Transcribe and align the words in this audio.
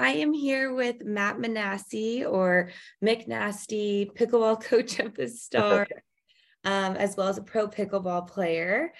I 0.00 0.12
am 0.14 0.32
here 0.32 0.72
with 0.72 1.04
Matt 1.04 1.38
Manasse 1.38 2.24
or 2.28 2.70
McNasty, 3.04 4.12
pickleball 4.14 4.62
coach 4.64 4.98
of 4.98 5.14
the 5.14 5.28
Star, 5.28 5.86
um, 6.64 6.96
as 6.96 7.16
well 7.16 7.28
as 7.28 7.38
a 7.38 7.42
pro 7.42 7.68
pickleball 7.68 8.28
player. 8.28 8.92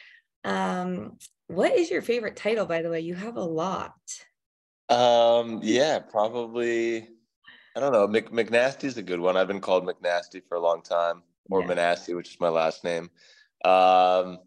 Um, 0.45 1.19
what 1.47 1.73
is 1.73 1.91
your 1.91 2.03
favorite 2.03 2.37
title, 2.37 2.67
by 2.67 2.83
the 2.83 2.91
way? 2.91 3.01
You 3.01 3.15
have 3.15 3.37
a 3.37 3.45
lot. 3.45 3.95
Um, 4.89 5.61
yeah, 5.63 6.01
probably. 6.01 7.09
I 7.77 7.81
don't 7.81 7.93
know. 7.93 8.07
Mc, 8.07 8.31
McNasty 8.31 8.85
is 8.85 8.97
a 8.99 9.03
good 9.03 9.21
one. 9.21 9.37
I've 9.37 9.49
been 9.49 9.61
called 9.61 9.87
McNasty 9.87 10.43
for 10.49 10.57
a 10.57 10.61
long 10.61 10.83
time, 10.83 11.23
or 11.51 11.63
yeah. 11.63 11.69
Manasse, 11.69 12.15
which 12.15 12.31
is 12.35 12.41
my 12.41 12.49
last 12.49 12.85
name. 12.85 13.05
Um, 13.65 14.39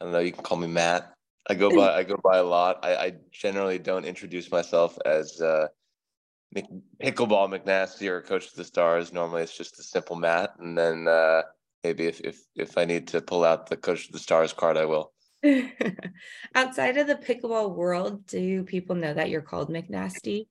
I 0.00 0.04
don't 0.04 0.12
know. 0.12 0.18
You 0.18 0.32
can 0.32 0.44
call 0.44 0.58
me 0.58 0.68
Matt. 0.68 1.12
I 1.48 1.54
go 1.54 1.70
by 1.76 1.94
I 1.94 2.04
go 2.04 2.16
by 2.22 2.38
a 2.38 2.44
lot. 2.44 2.80
I, 2.82 2.96
I 2.96 3.14
generally 3.32 3.78
don't 3.78 4.04
introduce 4.04 4.50
myself 4.50 4.98
as 5.04 5.40
uh, 5.40 5.68
pickleball 7.02 7.48
McNasty 7.48 8.08
or 8.08 8.22
coach 8.22 8.48
of 8.48 8.54
the 8.54 8.64
stars. 8.64 9.12
Normally, 9.12 9.42
it's 9.42 9.56
just 9.56 9.78
a 9.78 9.82
simple 9.82 10.16
Matt, 10.16 10.54
and 10.58 10.76
then 10.76 11.08
uh, 11.08 11.42
maybe 11.84 12.06
if 12.06 12.20
if 12.20 12.40
if 12.54 12.78
I 12.78 12.84
need 12.84 13.08
to 13.08 13.20
pull 13.20 13.44
out 13.44 13.68
the 13.68 13.76
coach 13.76 14.06
of 14.06 14.12
the 14.12 14.18
stars 14.18 14.52
card, 14.52 14.76
I 14.76 14.84
will. 14.84 15.12
Outside 16.54 16.96
of 16.96 17.06
the 17.06 17.16
pickleball 17.16 17.74
world, 17.74 18.26
do 18.26 18.64
people 18.64 18.96
know 18.96 19.14
that 19.14 19.30
you're 19.30 19.42
called 19.42 19.68
McNasty? 19.68 20.46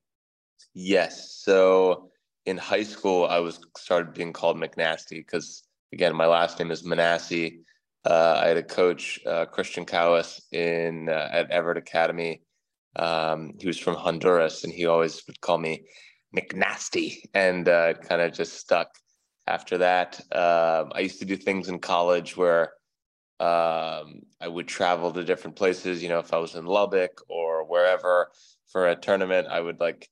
Yes. 0.73 1.31
So 1.31 2.11
in 2.45 2.57
high 2.57 2.83
school, 2.83 3.25
I 3.25 3.39
was 3.39 3.59
started 3.77 4.13
being 4.13 4.33
called 4.33 4.57
McNasty 4.57 5.17
because 5.17 5.63
again, 5.93 6.15
my 6.15 6.27
last 6.27 6.59
name 6.59 6.71
is 6.71 6.83
Manasse. 6.83 7.59
Uh, 8.05 8.39
I 8.43 8.47
had 8.49 8.57
a 8.57 8.63
coach, 8.63 9.19
uh, 9.25 9.45
Christian 9.45 9.85
Cowis, 9.85 10.41
in 10.51 11.09
uh, 11.09 11.29
at 11.31 11.49
Evert 11.49 11.77
Academy. 11.77 12.41
Um, 12.95 13.53
he 13.59 13.67
was 13.67 13.79
from 13.79 13.95
Honduras, 13.95 14.63
and 14.63 14.73
he 14.73 14.85
always 14.85 15.25
would 15.27 15.41
call 15.41 15.57
me 15.57 15.83
McNasty, 16.35 17.23
and 17.33 17.67
uh, 17.67 17.93
kind 17.93 18.21
of 18.21 18.33
just 18.33 18.53
stuck. 18.53 18.89
After 19.47 19.77
that, 19.77 20.19
um, 20.31 20.91
I 20.95 21.01
used 21.01 21.19
to 21.19 21.25
do 21.25 21.35
things 21.37 21.69
in 21.69 21.79
college 21.79 22.35
where 22.35 22.73
um, 23.39 24.21
I 24.41 24.47
would 24.47 24.67
travel 24.67 25.11
to 25.11 25.23
different 25.23 25.55
places. 25.55 26.01
You 26.01 26.09
know, 26.09 26.19
if 26.19 26.33
I 26.33 26.37
was 26.37 26.55
in 26.55 26.65
Lubbock 26.65 27.21
or 27.29 27.65
wherever 27.65 28.31
for 28.71 28.87
a 28.87 28.95
tournament, 28.95 29.47
I 29.49 29.61
would 29.61 29.79
like 29.79 30.09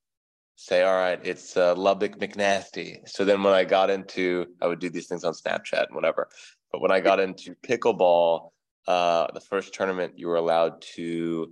say, 0.56 0.84
"All 0.84 0.96
right, 0.96 1.20
it's 1.24 1.58
uh, 1.58 1.76
Lubbock 1.76 2.20
McNasty." 2.20 3.08
So 3.08 3.26
then, 3.26 3.44
when 3.44 3.54
I 3.54 3.64
got 3.64 3.90
into, 3.90 4.46
I 4.62 4.68
would 4.68 4.80
do 4.80 4.90
these 4.90 5.08
things 5.08 5.24
on 5.24 5.34
Snapchat 5.34 5.88
and 5.88 5.96
whatever. 5.96 6.28
But 6.72 6.82
when 6.82 6.92
I 6.92 7.00
got 7.00 7.20
into 7.20 7.56
pickleball, 7.68 8.52
uh, 8.88 9.28
the 9.34 9.42
first 9.42 9.74
tournament 9.74 10.14
you 10.18 10.28
were 10.28 10.36
allowed 10.36 10.82
to 10.96 11.52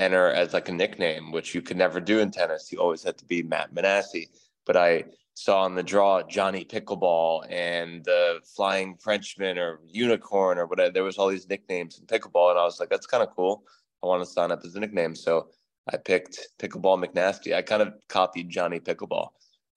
enter 0.00 0.28
as 0.30 0.52
like 0.52 0.68
a 0.68 0.72
nickname, 0.72 1.30
which 1.30 1.54
you 1.54 1.62
could 1.62 1.76
never 1.76 2.00
do 2.00 2.18
in 2.20 2.30
tennis. 2.30 2.72
You 2.72 2.78
always 2.78 3.02
had 3.02 3.18
to 3.18 3.24
be 3.24 3.42
Matt 3.42 3.74
Manasse. 3.74 4.28
But 4.66 4.76
I 4.76 5.04
saw 5.34 5.62
on 5.62 5.74
the 5.74 5.82
draw 5.82 6.22
Johnny 6.22 6.64
Pickleball 6.64 7.50
and 7.50 8.04
the 8.04 8.40
Flying 8.56 8.96
Frenchman 8.96 9.58
or 9.58 9.80
Unicorn 9.86 10.58
or 10.58 10.66
whatever. 10.66 10.90
There 10.90 11.04
was 11.04 11.18
all 11.18 11.28
these 11.28 11.48
nicknames 11.48 11.98
in 11.98 12.06
pickleball, 12.06 12.50
and 12.50 12.58
I 12.58 12.64
was 12.64 12.80
like, 12.80 12.88
that's 12.88 13.06
kind 13.06 13.22
of 13.22 13.34
cool. 13.34 13.64
I 14.02 14.06
want 14.06 14.22
to 14.22 14.30
sign 14.30 14.50
up 14.50 14.62
as 14.64 14.74
a 14.74 14.80
nickname. 14.80 15.14
So 15.14 15.48
I 15.92 15.96
picked 15.96 16.48
Pickleball 16.58 17.04
McNasty. 17.04 17.54
I 17.54 17.62
kind 17.62 17.82
of 17.82 17.94
copied 18.08 18.48
Johnny 18.48 18.80
Pickleball, 18.80 19.28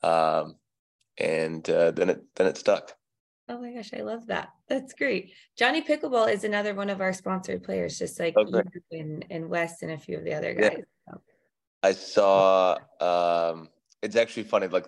um, 0.04 0.56
and 1.18 1.70
uh, 1.70 1.92
then 1.92 2.10
it 2.10 2.24
then 2.36 2.48
it 2.48 2.58
stuck. 2.58 2.96
Oh 3.50 3.60
my 3.60 3.74
gosh, 3.74 3.92
I 3.94 4.02
love 4.02 4.28
that. 4.28 4.50
That's 4.70 4.94
great. 4.94 5.34
Johnny 5.58 5.82
Pickleball 5.82 6.32
is 6.32 6.46
another 6.46 6.74
one 6.74 6.90
of 6.90 7.02
our 7.02 7.12
sponsored 7.12 7.64
players, 7.64 8.00
just 8.00 8.20
like 8.20 8.38
okay. 8.38 8.64
you 8.92 9.00
and, 9.00 9.26
and 9.30 9.50
Wes 9.50 9.82
and 9.82 9.92
a 9.92 9.98
few 9.98 10.18
of 10.18 10.24
the 10.24 10.34
other 10.34 10.54
guys. 10.54 10.78
Yeah. 11.08 11.16
I 11.84 11.92
saw 11.92 12.78
um 13.02 13.70
it's 14.02 14.16
actually 14.16 14.44
funny, 14.44 14.68
like 14.68 14.88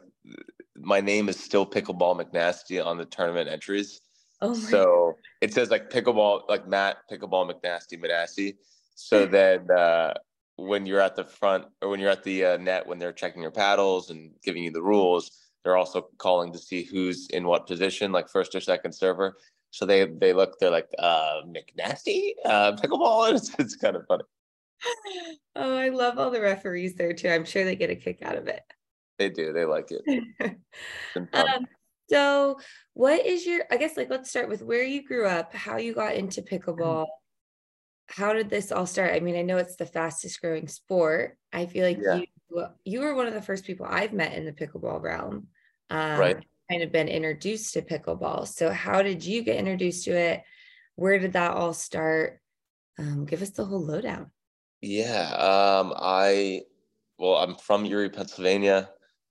my 0.77 1.01
name 1.01 1.27
is 1.27 1.37
still 1.37 1.65
Pickleball 1.65 2.19
McNasty 2.19 2.83
on 2.83 2.97
the 2.97 3.05
tournament 3.05 3.49
entries. 3.49 3.99
Oh 4.41 4.53
so 4.53 4.83
God. 4.83 5.15
it 5.41 5.53
says 5.53 5.69
like 5.69 5.89
pickleball, 5.89 6.47
like 6.47 6.67
Matt 6.67 6.97
Pickleball 7.11 7.51
McNasty 7.51 8.01
Manasse. 8.01 8.55
So 8.95 9.25
then 9.25 9.69
uh 9.69 10.13
when 10.55 10.85
you're 10.85 11.01
at 11.01 11.17
the 11.17 11.25
front 11.25 11.65
or 11.81 11.89
when 11.89 11.99
you're 11.99 12.09
at 12.09 12.23
the 12.23 12.45
uh, 12.45 12.57
net 12.57 12.87
when 12.87 12.99
they're 12.99 13.11
checking 13.11 13.41
your 13.41 13.51
paddles 13.51 14.09
and 14.09 14.31
giving 14.43 14.63
you 14.63 14.71
the 14.71 14.81
rules 14.81 15.44
they're 15.65 15.75
also 15.75 16.07
calling 16.19 16.53
to 16.53 16.59
see 16.59 16.83
who's 16.83 17.27
in 17.31 17.47
what 17.47 17.65
position, 17.65 18.11
like 18.11 18.29
first 18.29 18.53
or 18.53 18.61
second 18.61 18.93
server. 18.93 19.35
So 19.71 19.85
they 19.85 20.05
they 20.05 20.31
look, 20.31 20.57
they're 20.59 20.69
like, 20.69 20.87
uh, 20.99 21.41
McNasty, 21.47 22.33
uh, 22.45 22.73
pickleball. 22.73 23.31
It's, 23.35 23.53
it's 23.59 23.75
kind 23.75 23.97
of 23.97 24.05
funny. 24.07 24.23
Oh, 25.57 25.77
I 25.77 25.87
love 25.87 26.19
all 26.19 26.31
the 26.31 26.41
referees 26.41 26.95
there 26.95 27.13
too. 27.13 27.29
I'm 27.29 27.45
sure 27.45 27.63
they 27.63 27.77
get 27.77 27.89
a 27.89 27.95
kick 27.95 28.21
out 28.21 28.35
of 28.35 28.47
it. 28.47 28.61
They 29.17 29.29
do. 29.29 29.53
They 29.53 29.63
like 29.63 29.89
it. 29.89 30.57
um, 31.33 31.65
so, 32.09 32.59
what 32.93 33.25
is 33.25 33.45
your? 33.45 33.63
I 33.71 33.77
guess 33.77 33.95
like 33.95 34.09
let's 34.09 34.29
start 34.29 34.49
with 34.49 34.61
where 34.61 34.83
you 34.83 35.07
grew 35.07 35.25
up, 35.25 35.53
how 35.53 35.77
you 35.77 35.93
got 35.93 36.15
into 36.15 36.41
pickleball. 36.41 37.07
How 38.07 38.33
did 38.33 38.49
this 38.49 38.73
all 38.73 38.85
start? 38.85 39.13
I 39.13 39.21
mean, 39.21 39.37
I 39.37 39.43
know 39.43 39.57
it's 39.57 39.77
the 39.77 39.85
fastest 39.85 40.41
growing 40.41 40.67
sport. 40.67 41.37
I 41.53 41.67
feel 41.67 41.85
like 41.85 41.99
yeah. 42.03 42.15
you 42.17 42.67
you 42.83 42.99
were 42.99 43.15
one 43.15 43.27
of 43.27 43.33
the 43.33 43.41
first 43.41 43.63
people 43.63 43.87
I've 43.89 44.13
met 44.13 44.33
in 44.33 44.43
the 44.43 44.51
pickleball 44.51 45.01
realm 45.01 45.47
um, 45.89 46.19
right. 46.19 46.45
kind 46.69 46.83
of 46.83 46.91
been 46.91 47.07
introduced 47.07 47.73
to 47.73 47.81
pickleball. 47.81 48.47
So, 48.47 48.71
how 48.71 49.01
did 49.01 49.23
you 49.23 49.43
get 49.43 49.57
introduced 49.57 50.05
to 50.05 50.11
it? 50.11 50.43
Where 50.95 51.19
did 51.19 51.33
that 51.33 51.51
all 51.51 51.73
start? 51.73 52.39
Um, 52.97 53.25
give 53.25 53.41
us 53.41 53.51
the 53.51 53.65
whole 53.65 53.83
lowdown. 53.83 54.31
Yeah, 54.81 55.29
um, 55.33 55.93
I 55.97 56.61
well, 57.17 57.35
I'm 57.35 57.55
from 57.55 57.85
Erie, 57.85 58.09
Pennsylvania. 58.09 58.89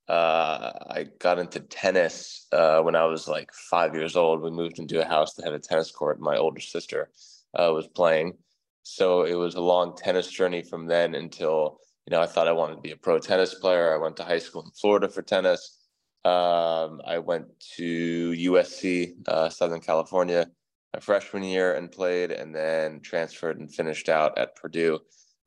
Uh, 0.09 0.73
I 0.91 1.07
got 1.19 1.39
into 1.39 1.61
tennis 1.61 2.47
uh, 2.53 2.81
when 2.81 2.95
I 2.95 3.05
was 3.05 3.27
like 3.27 3.53
five 3.53 3.95
years 3.95 4.17
old. 4.17 4.43
We 4.43 4.51
moved 4.51 4.79
into 4.79 5.01
a 5.01 5.09
house 5.09 5.35
that 5.35 5.45
had 5.45 5.55
a 5.55 5.59
tennis 5.59 5.91
court. 5.91 6.21
My 6.21 6.37
older 6.37 6.61
sister 6.61 7.11
uh, 7.55 7.73
was 7.73 7.89
playing, 7.89 8.35
so 8.83 9.23
it 9.23 9.35
was 9.35 9.55
a 9.55 9.61
long 9.61 9.97
tennis 9.97 10.31
journey 10.31 10.63
from 10.63 10.87
then 10.87 11.15
until 11.15 11.79
you 12.07 12.11
know 12.11 12.21
I 12.21 12.27
thought 12.27 12.49
I 12.49 12.53
wanted 12.53 12.77
to 12.77 12.81
be 12.81 12.91
a 12.91 12.97
pro 12.97 13.19
tennis 13.19 13.55
player. 13.55 13.95
I 13.95 13.99
went 13.99 14.17
to 14.19 14.25
high 14.25 14.39
school 14.39 14.63
in 14.63 14.71
Florida 14.73 15.09
for 15.09 15.23
tennis. 15.23 15.84
Um, 16.25 17.03
I 17.07 17.19
went 17.19 17.47
to 17.77 18.31
USC, 18.31 19.15
uh, 19.29 19.51
Southern 19.51 19.81
California, 19.81 20.51
my 20.95 21.01
freshman 21.01 21.43
year 21.43 21.75
and 21.75 21.93
played, 21.93 22.31
and 22.31 22.55
then 22.55 23.01
transferred 23.01 23.59
and 23.59 23.73
finished 23.73 24.09
out 24.09 24.39
at 24.39 24.57
Purdue 24.57 25.01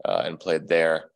uh, 0.05 0.23
and 0.25 0.39
played 0.39 0.67
there. 0.67 1.11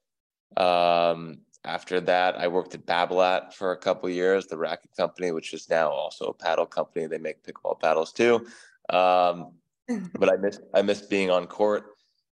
Um, 0.57 1.41
after 1.63 2.01
that, 2.01 2.37
I 2.37 2.47
worked 2.47 2.73
at 2.73 2.85
Babolat 2.85 3.53
for 3.53 3.71
a 3.71 3.77
couple 3.77 4.09
years, 4.09 4.47
the 4.47 4.57
racket 4.57 4.95
company, 4.97 5.31
which 5.31 5.53
is 5.53 5.69
now 5.69 5.91
also 5.91 6.25
a 6.25 6.33
paddle 6.33 6.65
company. 6.65 7.05
They 7.05 7.19
make 7.19 7.43
pickleball 7.43 7.79
paddles 7.79 8.11
too. 8.11 8.47
Um, 8.89 9.53
but 10.17 10.31
I 10.31 10.37
miss 10.37 10.59
I 10.73 10.81
miss 10.81 11.01
being 11.01 11.29
on 11.29 11.45
court 11.47 11.85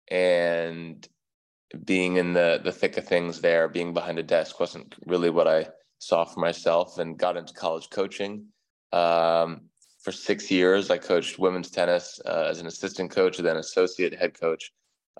and 0.10 1.08
being 1.86 2.18
in 2.18 2.34
the 2.34 2.62
the 2.64 2.72
thick 2.72 2.98
of 2.98 3.08
things 3.08 3.42
there. 3.42 3.68
Being 3.68 3.94
behind 3.94 4.18
a 4.18 4.24
desk 4.24 4.60
wasn't 4.60 4.96
really 5.06 5.30
what 5.30 5.48
I 5.48 5.68
saw 6.02 6.26
for 6.26 6.40
myself 6.40 6.98
and 6.98 7.18
got 7.18 7.38
into 7.38 7.54
college 7.54 7.88
coaching. 7.92 8.44
Um, 8.92 9.62
for 10.04 10.12
six 10.12 10.50
years, 10.50 10.90
I 10.90 10.98
coached 10.98 11.38
women's 11.38 11.70
tennis 11.70 12.20
uh, 12.26 12.48
as 12.50 12.60
an 12.60 12.66
assistant 12.66 13.12
coach 13.12 13.38
and 13.38 13.48
then 13.48 13.58
associate 13.58 14.18
head 14.18 14.34
coach 14.38 14.72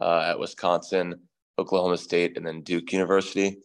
uh, 0.02 0.26
at 0.32 0.40
Wisconsin, 0.40 1.14
Oklahoma 1.60 1.98
State, 1.98 2.36
and 2.36 2.46
then 2.46 2.64
Duke 2.64 2.92
University. 2.92 3.60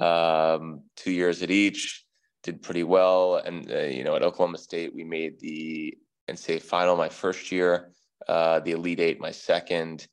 Um, 0.00 0.82
two 0.94 1.10
years 1.10 1.42
at 1.42 1.50
each, 1.50 2.04
did 2.44 2.62
pretty 2.62 2.84
well. 2.84 3.42
And, 3.44 3.68
uh, 3.68 3.80
you 3.80 4.04
know, 4.04 4.14
at 4.14 4.22
Oklahoma 4.22 4.58
State, 4.58 4.94
we 4.94 5.02
made 5.02 5.40
the 5.40 5.98
NCAA 6.30 6.62
final 6.62 6.96
my 6.96 7.08
first 7.08 7.50
year, 7.50 7.90
uh, 8.28 8.60
the 8.60 8.70
Elite 8.70 9.00
Eight 9.00 9.20
my 9.20 9.32
second, 9.32 10.06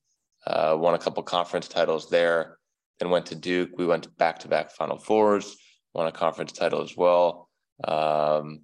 uh, 0.48 0.75
won 0.75 0.95
a 0.95 1.00
couple 1.00 1.21
conference 1.21 1.68
titles 1.68 2.10
there, 2.10 2.57
then 2.98 3.12
went 3.12 3.27
to 3.27 3.36
Duke. 3.36 3.77
We 3.77 3.86
went 3.86 4.18
back 4.18 4.39
to 4.39 4.48
back 4.48 4.71
Final 4.71 4.98
Fours 4.98 5.56
won 5.94 6.07
a 6.07 6.12
conference 6.12 6.51
title 6.51 6.81
as 6.81 6.95
well. 6.95 7.50
Um, 7.84 8.62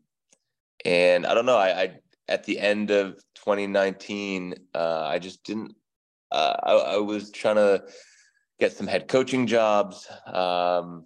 and 0.86 1.26
I 1.26 1.34
don't 1.34 1.46
know, 1.46 1.58
I, 1.58 1.82
I, 1.82 2.00
at 2.28 2.44
the 2.44 2.60
end 2.60 2.92
of 2.92 3.16
2019, 3.36 4.56
uh, 4.74 5.04
I 5.06 5.20
just 5.20 5.44
didn't. 5.44 5.76
Uh, 6.32 6.56
I, 6.64 6.72
I, 6.72 6.98
was 6.98 7.30
trying 7.30 7.58
to 7.58 7.84
get 8.60 8.74
some 8.74 8.88
head 8.88 9.08
coaching 9.08 9.46
jobs, 9.46 10.08
um, 10.26 11.06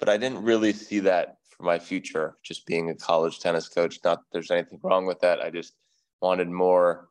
but 0.00 0.08
I 0.08 0.16
didn't 0.16 0.42
really 0.42 0.72
see 0.72 0.98
that 1.00 1.36
for 1.50 1.62
my 1.62 1.78
future. 1.78 2.36
Just 2.42 2.66
being 2.66 2.90
a 2.90 2.96
college 2.96 3.38
tennis 3.38 3.68
coach. 3.68 4.00
Not 4.02 4.22
there's 4.32 4.50
anything 4.50 4.80
wrong 4.82 5.06
with 5.06 5.20
that. 5.20 5.40
I 5.40 5.50
just 5.50 5.74
wanted 6.20 6.48
more 6.48 7.10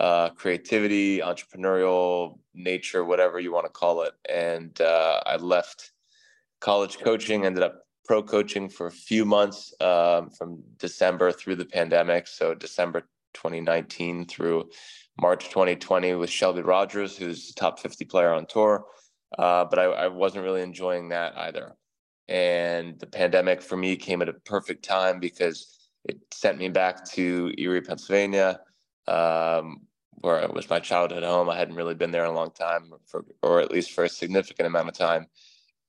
uh, 0.00 0.30
creativity, 0.30 1.20
entrepreneurial 1.20 2.38
nature, 2.54 3.04
whatever 3.04 3.40
you 3.40 3.52
want 3.52 3.66
to 3.66 3.72
call 3.72 4.02
it. 4.02 4.12
And 4.28 4.78
uh, 4.80 5.22
I 5.24 5.36
left 5.36 5.92
college 6.60 6.98
coaching, 6.98 7.44
ended 7.44 7.62
up 7.62 7.82
pro 8.04 8.22
coaching 8.22 8.68
for 8.68 8.86
a 8.86 8.90
few 8.92 9.24
months 9.24 9.74
um, 9.80 10.30
from 10.30 10.62
December 10.78 11.32
through 11.32 11.56
the 11.56 11.64
pandemic. 11.64 12.26
So 12.26 12.54
December 12.54 13.00
2019 13.34 14.26
through 14.26 14.70
March 15.20 15.48
2020 15.48 16.14
with 16.14 16.30
Shelby 16.30 16.62
Rogers, 16.62 17.16
who's 17.16 17.52
top 17.54 17.80
50 17.80 18.04
player 18.04 18.32
on 18.32 18.46
tour. 18.46 18.84
uh, 19.38 19.64
but 19.64 19.78
I, 19.78 19.84
I 19.84 20.08
wasn't 20.08 20.44
really 20.44 20.62
enjoying 20.62 21.08
that 21.10 21.36
either. 21.36 21.74
And 22.28 22.98
the 22.98 23.06
pandemic 23.06 23.62
for 23.62 23.76
me 23.76 23.96
came 23.96 24.22
at 24.22 24.28
a 24.28 24.32
perfect 24.32 24.84
time 24.84 25.20
because 25.20 25.88
it 26.04 26.18
sent 26.32 26.58
me 26.58 26.68
back 26.68 27.04
to 27.12 27.52
Erie, 27.58 27.80
Pennsylvania, 27.82 28.60
um, 29.06 29.82
where 30.20 30.40
it 30.40 30.52
was 30.52 30.68
my 30.70 30.80
childhood 30.80 31.22
home. 31.22 31.48
I 31.48 31.56
hadn't 31.56 31.76
really 31.76 31.94
been 31.94 32.10
there 32.10 32.24
in 32.24 32.30
a 32.30 32.34
long 32.34 32.50
time, 32.50 32.92
for, 33.06 33.24
or 33.42 33.60
at 33.60 33.70
least 33.70 33.92
for 33.92 34.04
a 34.04 34.08
significant 34.08 34.66
amount 34.66 34.88
of 34.88 34.94
time. 34.94 35.26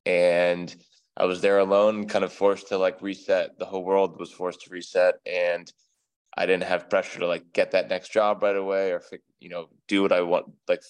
And 0.08 0.74
I 1.18 1.26
was 1.26 1.42
there 1.42 1.60
alone, 1.60 2.08
kind 2.08 2.24
of 2.24 2.32
forced 2.32 2.70
to 2.70 2.78
like 2.78 3.02
reset. 3.02 3.60
The 3.60 3.66
whole 3.66 3.84
world 3.84 4.18
was 4.18 4.32
forced 4.32 4.62
to 4.62 4.70
reset, 4.70 5.16
and 5.26 5.70
I 6.38 6.46
didn't 6.46 6.64
have 6.64 6.90
pressure 6.90 7.20
to 7.20 7.28
like 7.28 7.52
get 7.52 7.72
that 7.72 7.90
next 7.90 8.14
job 8.14 8.42
right 8.42 8.56
away, 8.56 8.92
or 8.92 9.02
you 9.42 9.50
know, 9.50 9.68
do 9.90 10.02
what 10.02 10.14
I 10.14 10.22
want, 10.22 10.46
like 10.70 10.82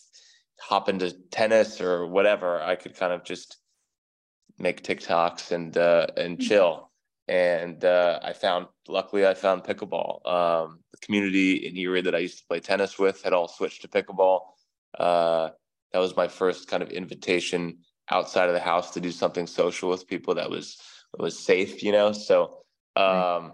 hop 0.59 0.87
into 0.87 1.11
tennis 1.31 1.81
or 1.81 2.05
whatever. 2.05 2.61
I 2.61 2.75
could 2.75 2.95
kind 2.95 3.11
of 3.11 3.23
just 3.23 3.57
make 4.59 4.83
TikToks 4.83 5.51
and 5.51 5.75
uh, 5.75 6.07
and 6.15 6.37
mm-hmm. 6.37 6.47
chill. 6.47 6.91
And 7.29 7.83
uh, 7.83 8.19
I 8.23 8.31
found, 8.31 8.67
luckily, 8.87 9.27
I 9.27 9.33
found 9.33 9.63
pickleball. 9.63 10.25
Um, 10.25 10.79
the 10.93 10.97
community 11.01 11.67
in 11.67 11.75
Erie 11.75 12.01
that 12.01 12.15
I 12.15 12.19
used 12.19 12.37
to 12.37 12.45
play 12.47 12.61
tennis 12.61 12.97
with 12.97 13.21
had 13.23 13.33
all 13.33 13.49
switched 13.49 13.81
to 13.81 13.89
pickleball. 13.89 14.41
Uh, 14.97 15.49
that 15.91 15.99
was 15.99 16.15
my 16.15 16.29
first 16.29 16.69
kind 16.69 16.81
of 16.81 16.89
invitation 16.89 17.79
outside 18.09 18.47
of 18.47 18.53
the 18.53 18.59
house 18.59 18.91
to 18.91 19.01
do 19.01 19.11
something 19.11 19.47
social 19.47 19.89
with 19.89 20.07
people 20.07 20.35
that 20.35 20.49
was 20.49 20.77
was 21.17 21.37
safe, 21.37 21.83
you 21.83 21.91
know. 21.91 22.11
So 22.11 22.59
um, 22.95 23.53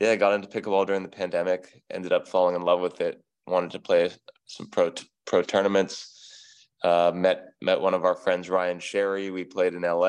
yeah, 0.00 0.10
I 0.10 0.16
got 0.16 0.34
into 0.34 0.48
pickleball 0.48 0.86
during 0.86 1.02
the 1.02 1.08
pandemic. 1.08 1.82
Ended 1.90 2.12
up 2.12 2.28
falling 2.28 2.56
in 2.56 2.62
love 2.62 2.80
with 2.80 3.00
it. 3.00 3.22
Wanted 3.46 3.70
to 3.72 3.78
play 3.78 4.10
some 4.46 4.66
pro 4.66 4.92
pro 5.26 5.42
tournaments. 5.42 6.68
Uh, 6.82 7.12
met 7.14 7.50
met 7.60 7.80
one 7.80 7.94
of 7.94 8.04
our 8.04 8.16
friends, 8.16 8.50
Ryan 8.50 8.80
Sherry. 8.80 9.30
We 9.30 9.44
played 9.44 9.74
in 9.74 9.82
LA. 9.82 10.06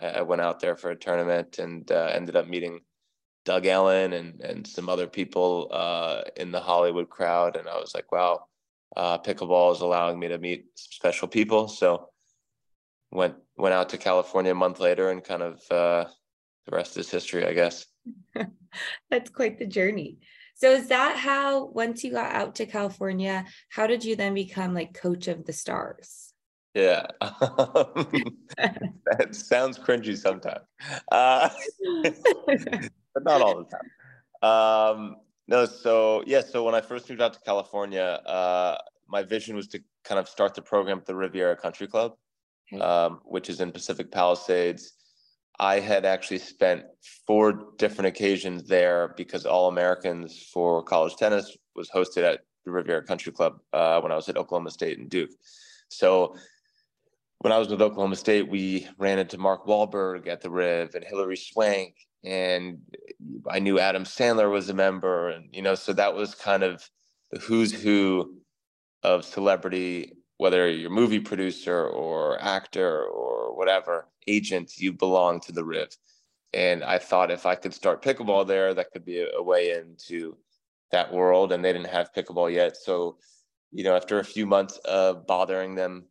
I, 0.00 0.06
I 0.16 0.22
went 0.22 0.40
out 0.40 0.60
there 0.60 0.76
for 0.76 0.90
a 0.90 0.96
tournament 0.96 1.58
and 1.58 1.90
uh, 1.90 2.10
ended 2.12 2.36
up 2.36 2.48
meeting 2.48 2.80
Doug 3.44 3.66
Ellin 3.66 4.12
and 4.14 4.40
and 4.40 4.66
some 4.66 4.88
other 4.88 5.06
people 5.06 5.68
uh, 5.72 6.22
in 6.36 6.50
the 6.50 6.60
Hollywood 6.60 7.10
crowd. 7.10 7.56
And 7.56 7.68
I 7.68 7.78
was 7.78 7.94
like, 7.94 8.10
wow, 8.12 8.46
uh, 8.96 9.18
pickleball 9.18 9.74
is 9.74 9.80
allowing 9.80 10.18
me 10.18 10.28
to 10.28 10.38
meet 10.38 10.66
some 10.74 10.88
special 10.90 11.28
people. 11.28 11.68
So 11.68 12.08
went 13.12 13.34
went 13.56 13.74
out 13.74 13.90
to 13.90 13.98
California 13.98 14.52
a 14.52 14.54
month 14.54 14.80
later, 14.80 15.10
and 15.10 15.22
kind 15.22 15.42
of 15.42 15.60
uh, 15.70 16.06
the 16.66 16.76
rest 16.76 16.96
is 16.96 17.10
history, 17.10 17.46
I 17.46 17.52
guess. 17.52 17.86
That's 19.10 19.30
quite 19.30 19.58
the 19.58 19.66
journey. 19.66 20.18
So 20.54 20.72
is 20.72 20.88
that 20.88 21.16
how 21.16 21.66
once 21.66 22.04
you 22.04 22.12
got 22.12 22.32
out 22.32 22.54
to 22.56 22.66
California, 22.66 23.46
how 23.68 23.86
did 23.86 24.04
you 24.04 24.16
then 24.16 24.34
become 24.34 24.74
like 24.74 24.94
coach 24.94 25.28
of 25.28 25.44
the 25.44 25.52
stars? 25.52 26.32
Yeah. 26.74 27.06
that 27.20 29.28
sounds 29.32 29.78
cringy 29.78 30.16
sometimes. 30.16 30.64
Uh, 31.10 31.50
but 32.46 33.24
not 33.24 33.42
all 33.42 33.58
the 33.58 33.66
time. 33.70 33.90
Um, 34.48 35.16
no, 35.48 35.66
so 35.66 36.22
yeah, 36.26 36.40
so 36.40 36.64
when 36.64 36.74
I 36.74 36.80
first 36.80 37.08
moved 37.08 37.20
out 37.20 37.34
to 37.34 37.40
California, 37.40 38.20
uh, 38.24 38.78
my 39.08 39.22
vision 39.22 39.56
was 39.56 39.68
to 39.68 39.80
kind 40.04 40.18
of 40.18 40.28
start 40.28 40.54
the 40.54 40.62
program 40.62 40.98
at 40.98 41.06
the 41.06 41.14
Riviera 41.14 41.56
Country 41.56 41.86
Club. 41.86 42.14
Um, 42.80 43.20
which 43.24 43.48
is 43.48 43.60
in 43.60 43.72
Pacific 43.72 44.10
Palisades. 44.10 44.92
I 45.58 45.80
had 45.80 46.04
actually 46.04 46.38
spent 46.38 46.84
four 47.26 47.68
different 47.76 48.08
occasions 48.08 48.64
there 48.64 49.14
because 49.16 49.46
All 49.46 49.68
Americans 49.68 50.48
for 50.52 50.82
college 50.82 51.16
tennis 51.16 51.56
was 51.76 51.90
hosted 51.90 52.24
at 52.24 52.40
the 52.64 52.70
Riviera 52.70 53.04
Country 53.04 53.32
Club 53.32 53.60
uh, 53.72 54.00
when 54.00 54.12
I 54.12 54.16
was 54.16 54.28
at 54.28 54.36
Oklahoma 54.36 54.70
State 54.70 54.98
and 54.98 55.10
Duke. 55.10 55.30
So 55.88 56.36
when 57.40 57.52
I 57.52 57.58
was 57.58 57.68
with 57.68 57.82
Oklahoma 57.82 58.16
State, 58.16 58.48
we 58.48 58.88
ran 58.98 59.18
into 59.18 59.36
Mark 59.36 59.66
Wahlberg 59.66 60.28
at 60.28 60.40
the 60.40 60.50
Riv 60.50 60.94
and 60.94 61.04
Hilary 61.04 61.36
Swank, 61.36 61.96
and 62.24 62.78
I 63.50 63.58
knew 63.58 63.78
Adam 63.78 64.04
Sandler 64.04 64.50
was 64.50 64.68
a 64.68 64.74
member, 64.74 65.28
and 65.28 65.48
you 65.52 65.60
know, 65.60 65.74
so 65.74 65.92
that 65.92 66.14
was 66.14 66.34
kind 66.34 66.62
of 66.62 66.88
the 67.32 67.40
who's 67.40 67.72
who 67.72 68.36
of 69.02 69.24
celebrity 69.24 70.12
whether 70.42 70.68
you're 70.68 70.90
movie 70.90 71.20
producer 71.20 71.86
or 71.86 72.36
actor 72.42 73.04
or 73.04 73.56
whatever 73.56 74.08
agent, 74.26 74.76
you 74.76 74.92
belong 74.92 75.38
to 75.38 75.52
the 75.52 75.62
Riv. 75.62 75.96
And 76.52 76.82
I 76.82 76.98
thought 76.98 77.30
if 77.30 77.46
I 77.46 77.54
could 77.54 77.72
start 77.72 78.02
pickleball 78.02 78.48
there, 78.48 78.74
that 78.74 78.90
could 78.90 79.04
be 79.04 79.20
a, 79.20 79.28
a 79.36 79.42
way 79.42 79.70
into 79.70 80.36
that 80.90 81.12
world. 81.12 81.52
And 81.52 81.64
they 81.64 81.72
didn't 81.72 81.90
have 81.90 82.12
pickleball 82.12 82.52
yet. 82.52 82.76
So, 82.76 83.18
you 83.70 83.84
know, 83.84 83.94
after 83.94 84.18
a 84.18 84.24
few 84.24 84.44
months 84.44 84.78
of 84.78 85.28
bothering 85.28 85.76
them 85.76 86.06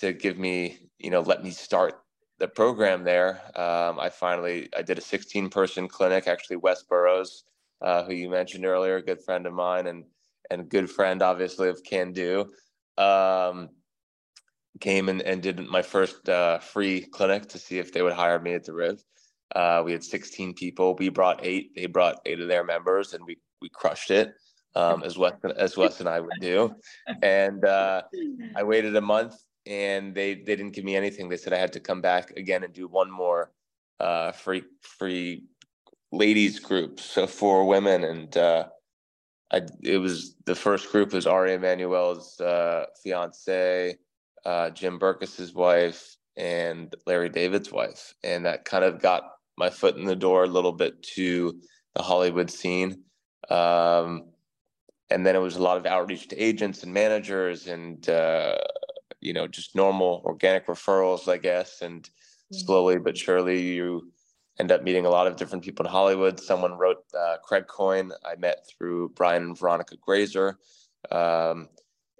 to 0.00 0.14
give 0.14 0.36
me, 0.36 0.90
you 0.98 1.10
know, 1.10 1.20
let 1.20 1.44
me 1.44 1.52
start 1.52 1.94
the 2.40 2.48
program 2.48 3.04
there, 3.04 3.40
um, 3.54 4.00
I 4.00 4.08
finally 4.08 4.68
I 4.76 4.82
did 4.82 4.98
a 4.98 5.02
16 5.02 5.48
person 5.48 5.86
clinic. 5.86 6.26
Actually, 6.26 6.56
Wes 6.56 6.82
Burrows, 6.82 7.44
uh, 7.82 8.02
who 8.02 8.14
you 8.14 8.30
mentioned 8.30 8.66
earlier, 8.66 8.96
a 8.96 9.02
good 9.02 9.22
friend 9.22 9.46
of 9.46 9.52
mine 9.52 9.86
and 9.86 10.06
and 10.50 10.68
good 10.68 10.90
friend, 10.90 11.22
obviously, 11.22 11.68
of 11.68 11.84
Can 11.84 12.12
Do 12.12 12.50
um, 12.98 13.70
came 14.80 15.08
and, 15.08 15.22
and 15.22 15.42
did 15.42 15.60
my 15.60 15.82
first 15.82 16.28
uh, 16.28 16.58
free 16.58 17.02
clinic 17.02 17.48
to 17.48 17.58
see 17.58 17.78
if 17.78 17.92
they 17.92 18.02
would 18.02 18.12
hire 18.12 18.38
me 18.38 18.54
at 18.54 18.64
the 18.64 18.72
Riv. 18.72 19.02
Uh, 19.54 19.82
we 19.84 19.92
had 19.92 20.04
16 20.04 20.54
people. 20.54 20.94
We 20.96 21.08
brought 21.08 21.44
eight. 21.44 21.74
They 21.74 21.86
brought 21.86 22.20
eight 22.24 22.40
of 22.40 22.48
their 22.48 22.64
members, 22.64 23.14
and 23.14 23.24
we 23.24 23.38
we 23.60 23.68
crushed 23.68 24.10
it 24.10 24.34
um, 24.74 25.02
as 25.02 25.18
Wes 25.18 25.34
as 25.56 25.76
Wes 25.76 26.00
and 26.00 26.08
I 26.08 26.20
would 26.20 26.40
do. 26.40 26.74
And 27.22 27.64
uh, 27.64 28.02
I 28.56 28.62
waited 28.62 28.94
a 28.96 29.00
month, 29.00 29.34
and 29.66 30.14
they 30.14 30.34
they 30.34 30.56
didn't 30.56 30.72
give 30.72 30.84
me 30.84 30.96
anything. 30.96 31.28
They 31.28 31.36
said 31.36 31.52
I 31.52 31.58
had 31.58 31.72
to 31.74 31.80
come 31.80 32.00
back 32.00 32.30
again 32.36 32.64
and 32.64 32.72
do 32.72 32.86
one 32.86 33.10
more 33.10 33.50
uh, 33.98 34.32
free 34.32 34.62
free 34.80 35.44
ladies 36.12 36.58
group, 36.58 37.00
so 37.00 37.26
for 37.26 37.66
women, 37.66 38.04
and 38.04 38.36
uh, 38.36 38.68
I 39.52 39.62
it 39.82 39.98
was 39.98 40.36
the 40.44 40.54
first 40.54 40.90
group 40.90 41.12
was 41.12 41.26
Ari 41.26 41.54
Emanuel's 41.54 42.40
uh, 42.40 42.86
fiance, 43.02 43.96
uh, 44.44 44.70
Jim 44.70 44.98
Berkus's 44.98 45.54
wife, 45.54 46.16
and 46.36 46.94
Larry 47.06 47.28
David's 47.28 47.72
wife, 47.72 48.14
and 48.22 48.44
that 48.46 48.64
kind 48.64 48.84
of 48.84 49.00
got 49.00 49.22
my 49.56 49.70
foot 49.70 49.96
in 49.96 50.04
the 50.04 50.16
door 50.16 50.44
a 50.44 50.48
little 50.48 50.72
bit 50.72 51.02
to 51.02 51.60
the 51.94 52.02
Hollywood 52.02 52.50
scene. 52.50 53.02
Um, 53.50 54.30
and 55.10 55.26
then 55.26 55.34
it 55.34 55.40
was 55.40 55.56
a 55.56 55.62
lot 55.62 55.76
of 55.76 55.86
outreach 55.86 56.28
to 56.28 56.38
agents 56.38 56.82
and 56.84 56.94
managers, 56.94 57.66
and 57.66 58.08
uh, 58.08 58.56
you 59.20 59.32
know 59.32 59.46
just 59.46 59.74
normal 59.74 60.22
organic 60.24 60.66
referrals, 60.66 61.28
I 61.28 61.38
guess. 61.38 61.82
And 61.82 62.08
slowly 62.52 62.98
but 62.98 63.18
surely, 63.18 63.60
you 63.60 64.12
end 64.60 64.70
up 64.70 64.82
meeting 64.82 65.06
a 65.06 65.10
lot 65.10 65.26
of 65.26 65.36
different 65.36 65.64
people 65.64 65.86
in 65.86 65.90
Hollywood. 65.90 66.38
Someone 66.38 66.74
wrote 66.74 67.02
uh, 67.18 67.36
Craig 67.42 67.66
Coyne. 67.66 68.12
I 68.24 68.36
met 68.36 68.66
through 68.68 69.08
Brian 69.16 69.42
and 69.42 69.58
Veronica 69.58 69.96
Grazer. 69.96 70.58
Um, 71.10 71.68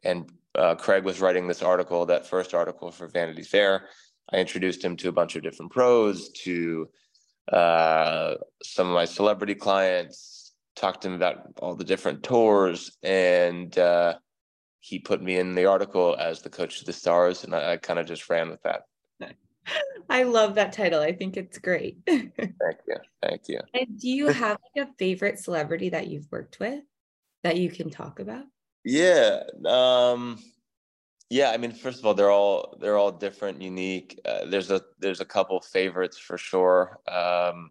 and 0.03 0.31
uh, 0.55 0.75
Craig 0.75 1.05
was 1.05 1.21
writing 1.21 1.47
this 1.47 1.63
article, 1.63 2.07
that 2.07 2.27
first 2.27 2.55
article 2.55 2.91
for 2.91 3.07
Vanity 3.07 3.43
Fair. 3.43 3.89
I 4.33 4.39
introduced 4.39 4.83
him 4.83 4.97
to 4.97 5.11
a 5.11 5.13
bunch 5.13 5.37
of 5.37 5.43
different 5.43 5.71
pros, 5.71 6.31
to 6.45 6.89
uh, 7.53 8.35
some 8.63 8.89
of 8.89 8.95
my 8.95 9.05
celebrity 9.05 9.55
clients, 9.55 10.53
talked 10.77 11.03
to 11.03 11.09
him 11.09 11.15
about 11.15 11.39
all 11.59 11.75
the 11.75 11.85
different 11.85 12.23
tours, 12.23 12.97
and 13.03 13.77
uh, 13.77 14.15
he 14.81 14.99
put 14.99 15.21
me 15.21 15.37
in 15.37 15.55
the 15.55 15.67
article 15.67 16.17
as 16.19 16.41
the 16.41 16.49
coach 16.49 16.81
of 16.81 16.87
the 16.87 16.93
stars, 16.93 17.45
and 17.45 17.55
I, 17.55 17.73
I 17.73 17.77
kind 17.77 17.99
of 17.99 18.07
just 18.07 18.31
ran 18.31 18.49
with 18.51 18.63
that. 18.63 18.83
I 20.11 20.25
love 20.25 20.55
that 20.57 20.73
title. 20.73 21.01
I 21.01 21.13
think 21.13 21.37
it's 21.37 21.59
great. 21.59 21.99
Thank 22.07 22.33
you. 22.37 22.97
Thank 23.23 23.49
you. 23.49 23.61
And 23.75 23.99
do 23.99 24.09
you 24.09 24.29
have 24.29 24.59
like 24.75 24.89
a 24.89 24.93
favorite 24.99 25.39
celebrity 25.39 25.91
that 25.91 26.09
you've 26.09 26.31
worked 26.31 26.59
with 26.61 26.83
that 27.43 27.57
you 27.57 27.71
can 27.71 27.91
talk 27.91 28.21
about? 28.21 28.45
Yeah. 28.85 29.43
Um 29.67 30.39
yeah, 31.31 31.53
I 31.53 31.59
mean, 31.59 31.71
first 31.71 32.01
of 32.01 32.07
all, 32.07 32.15
they're 32.15 32.31
all 32.31 32.77
they're 32.81 32.99
all 32.99 33.13
different, 33.13 33.63
unique. 33.63 34.21
Uh, 34.25 34.47
there's 34.47 34.73
a 34.73 34.83
there's 34.99 35.21
a 35.21 35.25
couple 35.25 35.61
favorites 35.61 36.19
for 36.19 36.37
sure. 36.37 36.99
Um, 37.07 37.71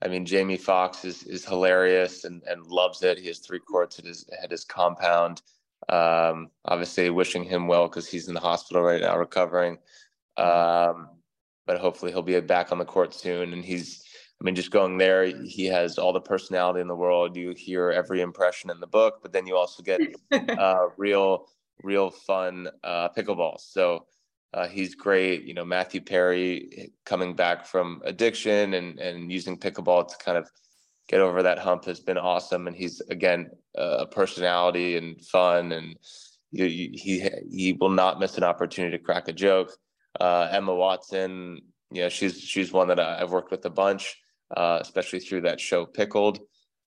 I 0.00 0.08
mean, 0.08 0.24
Jamie 0.24 0.56
Foxx 0.56 1.04
is 1.04 1.22
is 1.24 1.44
hilarious 1.44 2.24
and 2.24 2.42
and 2.44 2.66
loves 2.66 3.02
it. 3.02 3.18
He 3.18 3.26
has 3.28 3.40
three 3.40 3.58
courts 3.58 3.98
at 3.98 4.06
his 4.06 4.26
at 4.42 4.50
his 4.50 4.64
compound. 4.64 5.42
Um, 5.90 6.50
obviously, 6.64 7.10
wishing 7.10 7.44
him 7.44 7.66
well 7.66 7.88
because 7.88 8.08
he's 8.08 8.26
in 8.26 8.34
the 8.34 8.40
hospital 8.40 8.82
right 8.82 9.02
now 9.02 9.18
recovering. 9.18 9.76
Um, 10.38 11.10
but 11.68 11.78
hopefully 11.78 12.10
he'll 12.10 12.22
be 12.22 12.40
back 12.40 12.72
on 12.72 12.78
the 12.78 12.84
court 12.84 13.12
soon. 13.12 13.52
And 13.52 13.62
he's, 13.62 14.02
I 14.40 14.44
mean, 14.44 14.54
just 14.54 14.70
going 14.70 14.96
there, 14.96 15.26
he 15.26 15.66
has 15.66 15.98
all 15.98 16.14
the 16.14 16.20
personality 16.20 16.80
in 16.80 16.88
the 16.88 16.96
world. 16.96 17.36
You 17.36 17.52
hear 17.54 17.90
every 17.90 18.22
impression 18.22 18.70
in 18.70 18.80
the 18.80 18.86
book, 18.86 19.18
but 19.22 19.34
then 19.34 19.46
you 19.46 19.54
also 19.54 19.82
get 19.82 20.00
uh, 20.32 20.86
real, 20.96 21.46
real 21.82 22.08
fun 22.08 22.68
uh, 22.82 23.10
pickleball. 23.10 23.60
So 23.60 24.06
uh, 24.54 24.66
he's 24.66 24.94
great. 24.94 25.44
You 25.44 25.52
know, 25.52 25.64
Matthew 25.66 26.00
Perry 26.00 26.90
coming 27.04 27.36
back 27.36 27.66
from 27.66 28.00
addiction 28.06 28.72
and 28.72 28.98
and 28.98 29.30
using 29.30 29.58
pickleball 29.58 30.08
to 30.08 30.24
kind 30.24 30.38
of 30.38 30.50
get 31.06 31.20
over 31.20 31.42
that 31.42 31.58
hump 31.58 31.84
has 31.84 32.00
been 32.00 32.16
awesome. 32.16 32.66
And 32.66 32.74
he's 32.74 33.02
again 33.10 33.50
a 33.74 34.06
personality 34.06 34.96
and 34.96 35.20
fun 35.20 35.72
and 35.72 35.98
he 36.50 36.90
he, 36.94 37.28
he 37.50 37.72
will 37.74 37.90
not 37.90 38.18
miss 38.18 38.38
an 38.38 38.44
opportunity 38.44 38.96
to 38.96 39.04
crack 39.04 39.28
a 39.28 39.34
joke. 39.34 39.70
Uh, 40.20 40.48
Emma 40.50 40.74
Watson, 40.74 41.60
you 41.90 42.02
know, 42.02 42.08
she's 42.08 42.40
she's 42.40 42.72
one 42.72 42.88
that 42.88 43.00
I've 43.00 43.30
worked 43.30 43.50
with 43.50 43.64
a 43.64 43.70
bunch, 43.70 44.16
uh, 44.56 44.78
especially 44.80 45.20
through 45.20 45.42
that 45.42 45.60
show 45.60 45.86
Pickled. 45.86 46.40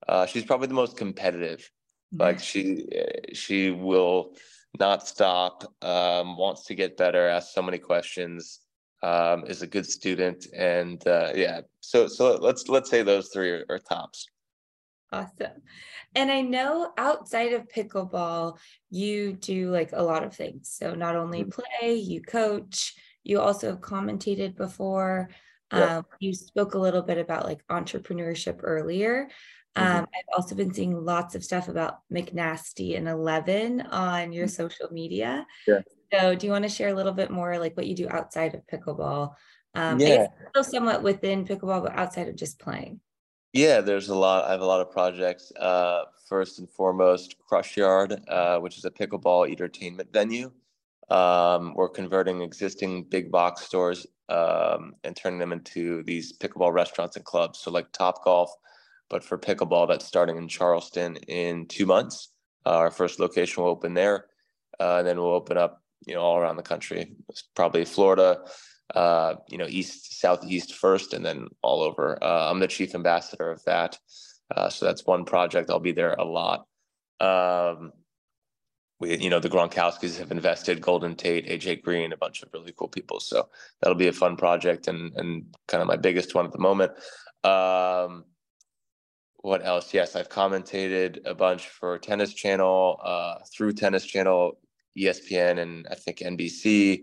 Uh, 0.07 0.25
she's 0.25 0.45
probably 0.45 0.67
the 0.67 0.73
most 0.73 0.97
competitive. 0.97 1.69
Mm-hmm. 2.13 2.21
Like 2.21 2.39
she 2.39 2.85
she 3.33 3.71
will 3.71 4.35
not 4.79 5.07
stop, 5.07 5.63
um, 5.81 6.37
wants 6.37 6.65
to 6.65 6.75
get 6.75 6.97
better, 6.97 7.27
asks 7.27 7.53
so 7.53 7.61
many 7.61 7.77
questions, 7.77 8.59
um, 9.03 9.45
is 9.47 9.61
a 9.61 9.67
good 9.67 9.85
student, 9.85 10.47
and 10.55 11.05
uh, 11.07 11.31
yeah. 11.35 11.61
So 11.79 12.07
so 12.07 12.35
let's 12.35 12.67
let's 12.67 12.89
say 12.89 13.03
those 13.03 13.29
three 13.29 13.49
are, 13.51 13.65
are 13.69 13.79
tops. 13.79 14.27
Awesome. 15.13 15.61
And 16.15 16.31
I 16.31 16.41
know 16.41 16.93
outside 16.97 17.51
of 17.51 17.67
pickleball, 17.67 18.57
you 18.89 19.33
do 19.33 19.69
like 19.69 19.91
a 19.91 20.01
lot 20.01 20.23
of 20.23 20.33
things. 20.33 20.73
So 20.73 20.95
not 20.95 21.17
only 21.17 21.43
mm-hmm. 21.43 21.61
play, 21.81 21.95
you 21.95 22.21
coach, 22.21 22.93
you 23.23 23.39
also 23.39 23.75
commentated 23.75 24.55
before. 24.55 25.29
Yeah. 25.73 25.97
Um, 25.97 26.05
you 26.19 26.33
spoke 26.33 26.73
a 26.73 26.79
little 26.79 27.01
bit 27.01 27.17
about 27.17 27.45
like 27.45 27.65
entrepreneurship 27.67 28.59
earlier. 28.61 29.29
Mm-hmm. 29.77 29.99
Um, 29.99 30.07
I've 30.13 30.35
also 30.35 30.53
been 30.55 30.73
seeing 30.73 31.05
lots 31.05 31.33
of 31.35 31.43
stuff 31.43 31.69
about 31.69 31.99
McNasty 32.11 32.97
and 32.97 33.07
Eleven 33.07 33.81
on 33.81 34.33
your 34.33 34.47
mm-hmm. 34.47 34.51
social 34.51 34.89
media. 34.91 35.45
Yeah. 35.67 35.81
So, 36.13 36.35
do 36.35 36.45
you 36.45 36.51
want 36.51 36.63
to 36.63 36.69
share 36.69 36.89
a 36.89 36.93
little 36.93 37.13
bit 37.13 37.31
more, 37.31 37.57
like 37.57 37.77
what 37.77 37.87
you 37.87 37.95
do 37.95 38.09
outside 38.09 38.53
of 38.53 38.67
pickleball? 38.67 39.33
Um, 39.73 39.99
yeah. 39.99 40.27
still 40.49 40.65
somewhat 40.65 41.03
within 41.03 41.45
pickleball, 41.45 41.83
but 41.83 41.97
outside 41.97 42.27
of 42.27 42.35
just 42.35 42.59
playing. 42.59 42.99
Yeah, 43.53 43.81
there's 43.81 44.09
a 44.09 44.15
lot. 44.15 44.45
I 44.45 44.51
have 44.51 44.61
a 44.61 44.65
lot 44.65 44.81
of 44.81 44.91
projects. 44.91 45.51
Uh, 45.57 46.03
first 46.27 46.59
and 46.59 46.69
foremost, 46.69 47.35
Crush 47.39 47.77
Yard, 47.77 48.21
uh, 48.27 48.59
which 48.59 48.77
is 48.77 48.85
a 48.85 48.91
pickleball 48.91 49.49
entertainment 49.49 50.11
venue. 50.11 50.51
Um, 51.11 51.73
we're 51.75 51.89
converting 51.89 52.41
existing 52.41 53.03
big 53.03 53.31
box 53.31 53.63
stores 53.63 54.07
um, 54.29 54.93
and 55.03 55.15
turning 55.15 55.39
them 55.39 55.51
into 55.51 56.03
these 56.03 56.37
pickleball 56.37 56.73
restaurants 56.73 57.17
and 57.17 57.25
clubs. 57.25 57.59
So, 57.59 57.69
like 57.69 57.91
Top 57.91 58.23
Golf 58.23 58.51
but 59.11 59.25
for 59.25 59.37
pickleball, 59.37 59.89
that's 59.89 60.05
starting 60.05 60.37
in 60.37 60.47
Charleston 60.47 61.17
in 61.27 61.67
two 61.67 61.85
months. 61.85 62.29
Uh, 62.65 62.77
our 62.77 62.91
first 62.91 63.19
location 63.19 63.61
will 63.61 63.69
open 63.69 63.93
there, 63.93 64.27
uh, 64.79 64.99
and 64.99 65.07
then 65.07 65.17
we'll 65.17 65.33
open 65.33 65.57
up, 65.57 65.83
you 66.07 66.15
know, 66.15 66.21
all 66.21 66.37
around 66.37 66.55
the 66.55 66.63
country. 66.63 67.11
Probably 67.53 67.83
Florida, 67.83 68.39
uh, 68.95 69.35
you 69.49 69.57
know, 69.57 69.67
east, 69.67 70.19
southeast 70.19 70.75
first, 70.75 71.13
and 71.13 71.25
then 71.25 71.49
all 71.61 71.81
over. 71.81 72.17
Uh, 72.23 72.49
I'm 72.49 72.59
the 72.59 72.67
chief 72.67 72.95
ambassador 72.95 73.51
of 73.51 73.61
that, 73.65 73.99
uh, 74.55 74.69
so 74.69 74.85
that's 74.85 75.05
one 75.05 75.25
project. 75.25 75.69
I'll 75.69 75.79
be 75.79 75.91
there 75.91 76.13
a 76.13 76.23
lot. 76.23 76.65
Um, 77.19 77.91
we, 79.01 79.17
you 79.17 79.29
know, 79.29 79.39
the 79.39 79.49
Gronkowskis 79.49 80.17
have 80.19 80.31
invested, 80.31 80.79
Golden 80.79 81.15
Tate, 81.15 81.47
AJ 81.47 81.81
Green, 81.81 82.13
a 82.13 82.17
bunch 82.17 82.43
of 82.43 82.49
really 82.53 82.73
cool 82.77 82.87
people. 82.87 83.19
So 83.19 83.49
that'll 83.81 83.97
be 83.97 84.07
a 84.07 84.13
fun 84.13 84.37
project 84.37 84.87
and 84.87 85.11
and 85.15 85.45
kind 85.67 85.81
of 85.81 85.87
my 85.87 85.97
biggest 85.97 86.35
one 86.35 86.45
at 86.45 86.51
the 86.51 86.59
moment. 86.59 86.91
Um, 87.43 88.25
what 89.37 89.65
else? 89.65 89.91
Yes, 89.93 90.15
I've 90.15 90.29
commentated 90.29 91.19
a 91.25 91.33
bunch 91.33 91.67
for 91.67 91.97
Tennis 91.97 92.33
Channel, 92.33 92.99
uh, 93.03 93.39
through 93.51 93.73
Tennis 93.73 94.05
Channel, 94.05 94.59
ESPN, 94.97 95.59
and 95.59 95.87
I 95.89 95.95
think 95.95 96.19
NBC. 96.19 96.99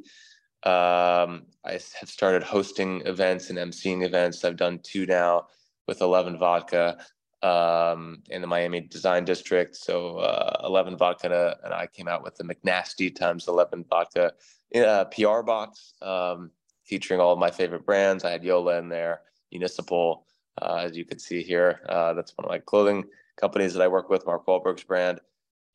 Um, 0.64 1.46
I 1.64 1.72
have 2.00 2.08
started 2.08 2.44
hosting 2.44 3.02
events 3.06 3.50
and 3.50 3.58
emceeing 3.58 4.04
events. 4.04 4.44
I've 4.44 4.56
done 4.56 4.80
two 4.82 5.04
now 5.06 5.48
with 5.88 6.00
11 6.00 6.38
Vodka 6.38 6.98
um, 7.42 8.22
in 8.30 8.40
the 8.40 8.46
Miami 8.46 8.80
Design 8.80 9.24
District. 9.24 9.76
So 9.76 10.18
uh, 10.18 10.60
11 10.64 10.96
Vodka 10.96 11.56
and 11.64 11.72
I 11.72 11.86
came 11.86 12.08
out 12.08 12.22
with 12.22 12.36
the 12.36 12.44
McNasty 12.44 13.14
times 13.14 13.48
11 13.48 13.84
Vodka 13.88 14.32
a 14.74 15.06
PR 15.06 15.42
box 15.42 15.94
um, 16.02 16.50
featuring 16.84 17.20
all 17.20 17.32
of 17.32 17.38
my 17.38 17.50
favorite 17.50 17.86
brands. 17.86 18.24
I 18.24 18.30
had 18.30 18.42
Joola 18.42 18.78
in 18.78 18.88
there, 18.88 19.22
Municipal, 19.50 20.26
uh, 20.60 20.82
as 20.84 20.96
you 20.96 21.04
can 21.04 21.18
see 21.18 21.42
here, 21.42 21.80
uh, 21.88 22.14
that's 22.14 22.36
one 22.36 22.44
of 22.44 22.50
my 22.50 22.58
clothing 22.58 23.04
companies 23.36 23.72
that 23.74 23.82
I 23.82 23.88
work 23.88 24.10
with, 24.10 24.26
Mark 24.26 24.46
Wahlberg's 24.46 24.84
brand. 24.84 25.20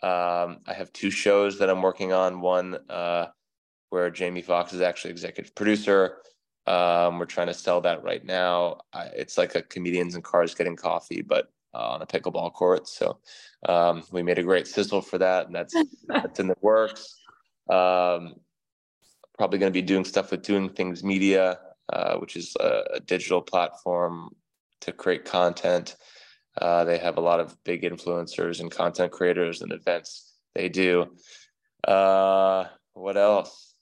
Um, 0.01 0.60
I 0.67 0.74
have 0.75 0.91
two 0.91 1.10
shows 1.10 1.58
that 1.60 1.70
I'm 1.70 1.82
working 1.82 2.12
on. 2.12 2.41
One 2.41 2.77
uh, 2.89 3.27
where 3.89 4.10
Jamie 4.10 4.41
Foxx 4.41 4.74
is 4.74 4.82
actually 4.82 5.12
executive 5.12 5.55
producer. 5.55 6.17
Um, 6.67 7.20
we're 7.20 7.25
trying 7.25 7.48
to 7.48 7.53
sell 7.53 7.79
that 7.82 8.03
right 8.03 8.24
now. 8.24 8.82
I, 8.91 9.05
it's 9.15 9.38
like 9.38 9.55
a 9.55 9.62
comedians 9.62 10.15
and 10.15 10.24
cars 10.24 10.55
getting 10.55 10.75
coffee, 10.75 11.22
but 11.22 11.52
uh, 11.74 11.92
on 11.92 12.01
a 12.01 12.06
pickleball 12.06 12.53
court. 12.53 12.88
So 12.88 13.18
um, 13.68 14.03
we 14.12 14.24
made 14.24 14.39
a 14.39 14.44
great 14.44 14.68
sizzle 14.68 15.01
for 15.01 15.18
that, 15.18 15.48
and 15.48 15.56
that's 15.56 15.75
that's 16.08 16.39
in 16.39 16.48
the 16.48 16.58
works. 16.62 17.20
Um, 17.70 18.36
probably 19.38 19.60
going 19.60 19.72
to 19.72 19.77
be 19.77 19.82
doing 19.82 20.06
stuff 20.06 20.32
with 20.32 20.44
Doing 20.44 20.70
Things 20.70 21.03
Media, 21.03 21.60
uh, 21.92 22.18
which 22.18 22.36
is 22.36 22.56
a, 22.60 22.84
a, 22.96 23.00
digital 23.00 23.42
platform 23.42 24.36
to 24.82 24.92
create 24.92 25.25
content. 25.25 25.96
Uh, 26.62 26.84
they 26.84 26.98
have 26.98 27.18
a 27.18 27.22
lot 27.22 27.39
of 27.39 27.56
big 27.63 27.84
influencers 27.84 28.60
and 28.60 28.70
content 28.70 29.12
creators 29.12 29.62
and 29.62 29.72
events 29.72 30.36
they 30.53 30.70
do. 30.70 31.15
Uh, 31.88 32.65
what 32.94 33.18
else? 33.18 33.74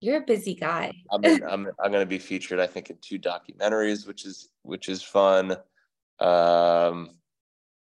You're 0.00 0.18
a 0.18 0.24
busy 0.24 0.54
guy. 0.54 0.92
I'm 1.10 1.24
I'm 1.48 1.68
I'm 1.82 1.90
going 1.90 2.02
to 2.02 2.06
be 2.06 2.18
featured, 2.18 2.60
I 2.60 2.66
think, 2.66 2.90
in 2.90 2.96
two 3.00 3.18
documentaries, 3.18 4.06
which 4.06 4.24
is 4.24 4.48
which 4.62 4.88
is 4.88 5.02
fun. 5.02 5.56
Um, 6.20 7.10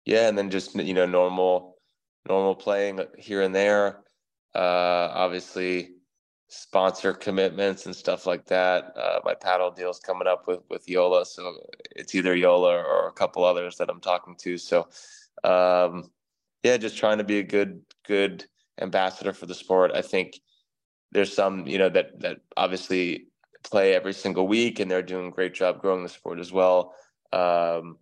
yeah, 0.04 0.28
and 0.28 0.38
then 0.38 0.50
just 0.50 0.75
you 0.75 0.94
know 0.94 1.06
normal 1.06 1.76
normal 2.28 2.54
playing 2.54 3.00
here 3.16 3.42
and 3.42 3.54
there. 3.54 4.00
Uh, 4.54 5.10
obviously, 5.12 5.90
sponsor 6.48 7.12
commitments 7.12 7.87
and 7.87 7.94
stuff 7.94 8.26
like 8.26 8.46
that. 8.46 8.96
Uh, 8.96 9.20
my 9.25 9.34
paddle 9.34 9.70
deal's 9.70 10.00
coming 10.00 10.26
up 10.28 10.46
with 10.46 10.60
with 10.70 10.87
Joola, 10.87 11.26
so 11.26 11.54
it's 11.94 12.14
either 12.14 12.37
Joola 12.37 12.84
or 12.84 13.08
a 13.08 13.12
couple 13.12 13.44
others 13.44 13.76
that 13.76 13.90
I'm 13.90 14.00
talking 14.00 14.37
to. 14.40 14.58
So, 14.58 14.88
um, 15.44 16.10
yeah, 16.62 16.76
just 16.76 16.96
trying 16.96 17.18
to 17.18 17.25
be 17.25 17.38
a 17.38 17.42
good 17.42 17.82
good 18.06 18.44
ambassador 18.80 19.32
for 19.32 19.46
the 19.46 19.54
sport. 19.54 19.92
I 19.94 20.02
think 20.02 20.40
there's 21.12 21.34
some 21.34 21.66
you 21.66 21.78
know 21.78 21.88
that 21.90 22.20
that 22.20 22.38
obviously 22.56 23.26
play 23.64 23.94
every 23.94 24.14
single 24.14 24.46
week 24.46 24.80
and 24.80 24.90
they're 24.90 25.02
doing 25.02 25.28
a 25.28 25.32
great 25.32 25.54
job 25.54 25.80
growing 25.80 26.02
the 26.02 26.08
sport 26.08 26.38
as 26.38 26.52
well. 26.52 26.94
Um, 27.32 27.98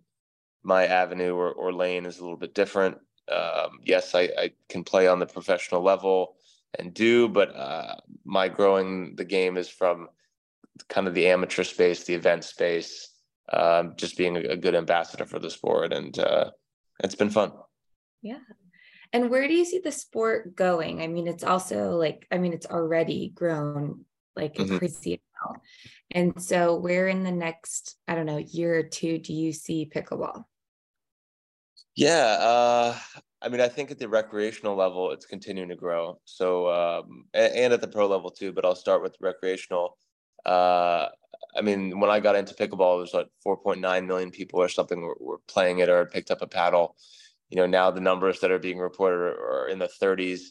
my 0.67 0.85
avenue 0.85 1.33
or, 1.33 1.51
or 1.53 1.71
lane 1.71 2.05
is 2.05 2.19
a 2.19 2.21
little 2.21 2.37
bit 2.37 2.53
different. 2.53 2.97
Um, 3.31 3.79
yes, 3.85 4.13
I, 4.13 4.23
I 4.37 4.51
can 4.67 4.83
play 4.83 5.07
on 5.07 5.17
the 5.17 5.25
professional 5.25 5.81
level 5.81 6.35
and 6.77 6.93
do, 6.93 7.29
but 7.29 7.55
uh, 7.55 7.95
my 8.25 8.49
growing 8.49 9.15
the 9.15 9.23
game 9.23 9.55
is 9.55 9.69
from 9.69 10.09
kind 10.89 11.07
of 11.07 11.13
the 11.13 11.27
amateur 11.27 11.63
space, 11.63 12.03
the 12.03 12.13
event 12.13 12.43
space, 12.43 13.09
um, 13.51 13.93
just 13.95 14.17
being 14.17 14.35
a, 14.35 14.57
good 14.57 14.75
ambassador 14.75 15.25
for 15.25 15.39
the 15.39 15.49
sport, 15.49 15.93
and 15.93 16.19
uh, 16.19 16.51
it's 17.01 17.15
been 17.15 17.29
fun. 17.29 17.53
Yeah. 18.21 18.39
And 19.13 19.29
where 19.29 19.47
do 19.47 19.53
you 19.53 19.63
see 19.63 19.79
the 19.79 19.91
sport 19.91 20.53
going? 20.53 21.01
I 21.01 21.07
mean, 21.07 21.27
it's 21.27 21.45
also 21.45 21.95
like, 21.95 22.27
I 22.29 22.39
mean, 22.39 22.51
it's 22.51 22.65
already 22.65 23.31
grown 23.33 24.03
like 24.35 24.55
mm-hmm. 24.55 24.77
crazy 24.77 25.21
amount. 25.45 25.61
And 26.11 26.43
so, 26.43 26.75
where 26.75 27.07
in 27.07 27.23
the 27.23 27.31
next, 27.31 27.95
I 28.05 28.15
don't 28.15 28.25
know, 28.25 28.37
year 28.37 28.77
or 28.77 28.83
two 28.83 29.17
do 29.17 29.33
you 29.33 29.53
see 29.53 29.89
pickleball? 29.93 30.43
Yeah, 31.97 32.37
uh, 32.39 32.95
I 33.41 33.49
mean, 33.49 33.59
I 33.59 33.67
think 33.67 33.89
at 33.89 33.97
the 33.97 34.07
recreational 34.07 34.75
level, 34.75 35.11
it's 35.11 35.25
continuing 35.25 35.69
to 35.69 35.75
grow. 35.75 36.19
So, 36.25 36.69
um, 36.69 37.25
and, 37.33 37.53
and, 37.55 37.73
at 37.73 37.81
the 37.81 37.87
pro 37.87 38.05
level 38.07 38.29
too. 38.29 38.53
But 38.53 38.65
I'll 38.65 38.75
start 38.75 39.01
with 39.01 39.15
recreational. 39.19 39.97
Uh, 40.45 41.07
I 41.57 41.61
mean, 41.63 41.99
when 41.99 42.11
I 42.11 42.19
got 42.19 42.35
into 42.35 42.53
pickleball, 42.53 42.97
it 42.97 43.01
was 43.01 43.13
like 43.15 43.29
4.9 43.45 44.05
million 44.05 44.29
people 44.29 44.61
or 44.61 44.69
something 44.69 45.01
were, 45.01 45.17
were 45.19 45.39
playing 45.47 45.79
it 45.79 45.89
or 45.89 46.05
picked 46.05 46.29
up 46.29 46.43
a 46.43 46.47
paddle. 46.47 46.95
You 47.49 47.57
know, 47.57 47.65
now 47.65 47.89
the 47.89 48.01
numbers 48.01 48.39
that 48.41 48.51
are 48.51 48.59
being 48.59 48.77
reported 48.77 49.17
are, 49.17 49.63
are 49.63 49.67
in 49.67 49.79
the 49.79 49.89
30s 49.99 50.41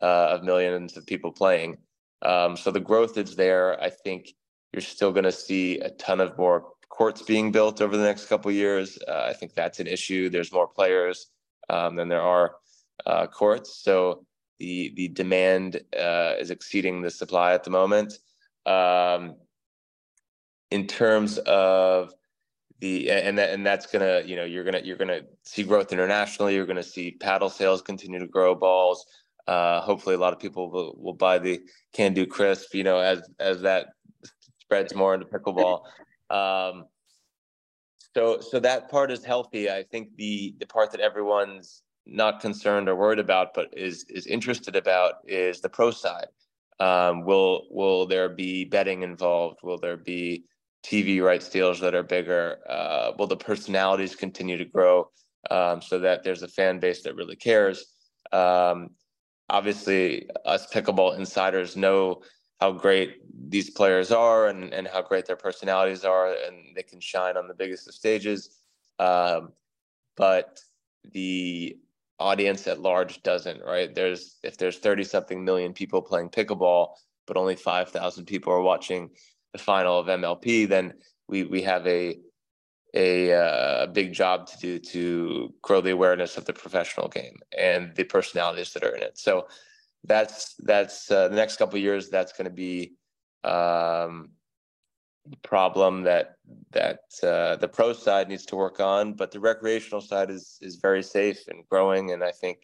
uh, 0.00 0.28
of 0.30 0.42
millions 0.42 0.96
of 0.96 1.06
people 1.06 1.32
playing. 1.32 1.76
Um, 2.22 2.56
so 2.56 2.70
the 2.70 2.80
growth 2.80 3.18
is 3.18 3.36
there. 3.36 3.78
I 3.82 3.90
think 3.90 4.32
you're 4.72 4.80
still 4.80 5.12
going 5.12 5.24
to 5.24 5.32
see 5.32 5.80
a 5.80 5.90
ton 5.90 6.20
of 6.20 6.38
more 6.38 6.72
courts 6.94 7.22
being 7.22 7.50
built 7.50 7.80
over 7.80 7.96
the 7.96 8.04
next 8.04 8.26
couple 8.26 8.50
years. 8.52 8.98
Uh, 9.08 9.26
I 9.28 9.32
think 9.32 9.54
that's 9.54 9.80
an 9.80 9.88
issue. 9.88 10.30
There's 10.30 10.52
more 10.52 10.68
players 10.68 11.26
um, 11.68 11.96
than 11.96 12.08
there 12.08 12.22
are 12.22 12.54
uh, 13.04 13.26
courts. 13.26 13.82
So 13.82 14.24
the 14.60 14.92
the 14.94 15.08
demand 15.08 15.80
uh, 15.98 16.34
is 16.38 16.50
exceeding 16.50 17.02
the 17.02 17.10
supply 17.10 17.52
at 17.52 17.64
the 17.64 17.70
moment. 17.70 18.18
Um, 18.64 19.34
in 20.70 20.86
terms 20.86 21.38
of 21.38 22.14
the 22.78 23.10
and 23.10 23.38
that, 23.38 23.50
and 23.50 23.66
that's 23.66 23.86
gonna 23.86 24.22
you 24.24 24.36
know 24.36 24.44
you're 24.44 24.64
gonna 24.64 24.82
you're 24.84 24.96
gonna 24.96 25.22
see 25.42 25.64
growth 25.64 25.92
internationally. 25.92 26.54
You're 26.54 26.66
gonna 26.66 26.82
see 26.82 27.10
paddle 27.10 27.50
sales 27.50 27.82
continue 27.82 28.20
to 28.20 28.28
grow. 28.28 28.54
Balls. 28.54 29.04
Uh, 29.48 29.80
hopefully, 29.80 30.14
a 30.14 30.18
lot 30.18 30.32
of 30.32 30.38
people 30.38 30.70
will, 30.70 30.94
will 30.96 31.12
buy 31.12 31.38
the 31.38 31.60
Can 31.92 32.14
Do 32.14 32.24
Crisp. 32.24 32.72
You 32.72 32.84
know, 32.84 32.98
as 33.00 33.28
as 33.40 33.62
that 33.62 33.88
spreads 34.60 34.94
more 34.94 35.12
into 35.14 35.26
pickleball. 35.26 35.82
Um, 36.34 36.86
so 38.14 38.40
so 38.40 38.60
that 38.60 38.90
part 38.90 39.10
is 39.10 39.24
healthy. 39.24 39.70
I 39.70 39.84
think 39.84 40.16
the 40.16 40.54
the 40.58 40.66
part 40.66 40.92
that 40.92 41.00
everyone's 41.00 41.82
not 42.06 42.40
concerned 42.40 42.88
or 42.88 42.96
worried 42.96 43.18
about, 43.18 43.54
but 43.54 43.68
is 43.76 44.04
is 44.08 44.26
interested 44.26 44.76
about 44.76 45.14
is 45.26 45.60
the 45.60 45.68
pro 45.68 45.90
side. 45.90 46.28
Um, 46.80 47.24
will 47.24 47.66
will 47.70 48.06
there 48.06 48.28
be 48.28 48.64
betting 48.64 49.02
involved? 49.02 49.60
Will 49.62 49.78
there 49.78 49.96
be 49.96 50.44
TV 50.84 51.22
rights 51.22 51.48
deals 51.48 51.80
that 51.80 51.94
are 51.94 52.02
bigger? 52.02 52.58
Uh, 52.68 53.12
will 53.18 53.26
the 53.26 53.36
personalities 53.36 54.14
continue 54.14 54.58
to 54.58 54.64
grow 54.64 55.10
um, 55.50 55.80
so 55.80 55.98
that 55.98 56.22
there's 56.22 56.42
a 56.42 56.48
fan 56.48 56.78
base 56.78 57.02
that 57.02 57.16
really 57.16 57.36
cares? 57.36 57.84
Um, 58.32 58.90
obviously, 59.48 60.28
us 60.44 60.66
pickleball 60.72 61.16
insiders 61.16 61.76
know 61.76 62.22
how 62.64 62.72
great 62.72 63.20
these 63.50 63.68
players 63.68 64.10
are 64.10 64.48
and, 64.48 64.72
and 64.72 64.88
how 64.88 65.02
great 65.02 65.26
their 65.26 65.36
personalities 65.36 66.02
are, 66.02 66.28
and 66.46 66.74
they 66.74 66.82
can 66.82 66.98
shine 66.98 67.36
on 67.36 67.46
the 67.46 67.52
biggest 67.52 67.86
of 67.86 67.94
stages. 67.94 68.62
Um, 68.98 69.52
but 70.16 70.60
the 71.12 71.76
audience 72.18 72.66
at 72.66 72.80
large 72.80 73.22
doesn't, 73.22 73.62
right? 73.62 73.94
There's 73.94 74.38
if 74.42 74.56
there's 74.56 74.78
30 74.78 75.04
something 75.04 75.44
million 75.44 75.74
people 75.74 76.00
playing 76.00 76.30
pickleball, 76.30 76.94
but 77.26 77.36
only 77.36 77.54
5,000 77.54 78.24
people 78.24 78.50
are 78.50 78.62
watching 78.62 79.10
the 79.52 79.58
final 79.58 79.98
of 79.98 80.06
MLP, 80.06 80.66
then 80.66 80.94
we 81.28 81.44
we 81.44 81.60
have 81.62 81.86
a 81.86 82.18
a 82.94 83.32
uh, 83.32 83.86
big 83.88 84.14
job 84.14 84.46
to 84.46 84.56
do 84.58 84.78
to 84.78 85.52
grow 85.60 85.82
the 85.82 85.90
awareness 85.90 86.38
of 86.38 86.46
the 86.46 86.52
professional 86.54 87.08
game 87.08 87.36
and 87.58 87.94
the 87.96 88.04
personalities 88.04 88.72
that 88.72 88.84
are 88.84 88.96
in 88.96 89.02
it. 89.02 89.18
So 89.18 89.48
that's 90.04 90.54
that's 90.58 91.10
uh, 91.10 91.28
the 91.28 91.36
next 91.36 91.56
couple 91.56 91.78
years. 91.78 92.10
That's 92.10 92.32
going 92.32 92.46
to 92.46 92.50
be 92.50 92.94
um, 93.42 94.30
problem 95.42 96.02
that 96.02 96.36
that 96.72 97.00
uh, 97.22 97.56
the 97.56 97.68
pro 97.68 97.92
side 97.92 98.28
needs 98.28 98.44
to 98.46 98.56
work 98.56 98.80
on, 98.80 99.14
but 99.14 99.30
the 99.30 99.40
recreational 99.40 100.00
side 100.00 100.30
is 100.30 100.58
is 100.60 100.76
very 100.76 101.02
safe 101.02 101.48
and 101.48 101.66
growing. 101.68 102.12
And 102.12 102.22
I 102.22 102.30
think, 102.30 102.58